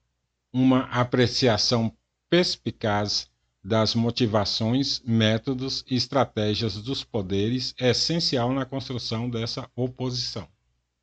uma 0.53 0.81
apreciação 0.85 1.93
perspicaz 2.29 3.31
das 3.65 3.95
motivações, 3.95 5.01
métodos 5.05 5.85
e 5.89 5.95
estratégias 5.95 6.75
dos 6.77 7.05
poderes 7.05 7.75
é 7.79 7.91
essencial 7.91 8.53
na 8.53 8.65
construção 8.65 9.31
dessa 9.31 9.69
oposição. 9.77 10.49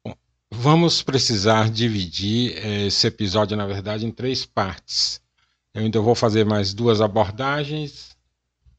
Bom, 0.03 0.13
vamos 0.51 1.01
precisar 1.01 1.69
dividir 1.69 2.57
eh, 2.57 2.87
esse 2.87 3.07
episódio, 3.07 3.55
na 3.55 3.65
verdade, 3.65 4.05
em 4.05 4.11
três 4.11 4.45
partes. 4.45 5.21
Eu 5.73 5.83
ainda 5.83 6.01
vou 6.01 6.15
fazer 6.15 6.45
mais 6.45 6.73
duas 6.73 6.99
abordagens 6.99 8.17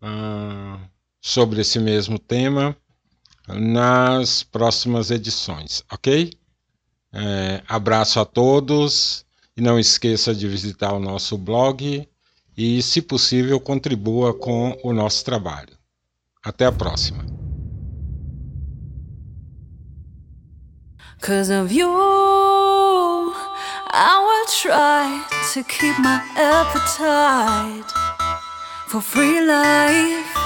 uh, 0.03 0.79
sobre 1.21 1.63
esse 1.63 1.79
mesmo 1.79 2.19
tema 2.19 2.77
nas 3.49 4.43
próximas 4.43 5.11
edições, 5.11 5.83
ok? 5.91 6.33
É, 7.13 7.63
abraço 7.67 8.21
a 8.21 8.25
todos 8.25 9.25
e 9.61 9.63
não 9.63 9.79
esqueça 9.79 10.35
de 10.35 10.49
visitar 10.49 10.95
o 10.95 10.99
nosso 10.99 11.37
blog 11.37 12.09
e, 12.57 12.83
se 12.83 13.03
possível, 13.03 13.61
contribua 13.61 14.33
com 14.33 14.77
o 14.83 14.91
nosso 14.91 15.23
trabalho. 15.23 15.77
Até 16.43 16.65
a 16.65 16.73
próxima. 16.73 17.27
Cause 21.21 21.53
of 21.53 21.73
you, 21.75 21.87
I 23.93 24.17
will 24.25 24.47
try 24.47 25.23
to 25.53 25.63
keep 25.69 26.01
my 26.01 26.23
appetite 26.39 27.93
for 28.89 29.03
free 29.03 29.41
life. 29.41 30.40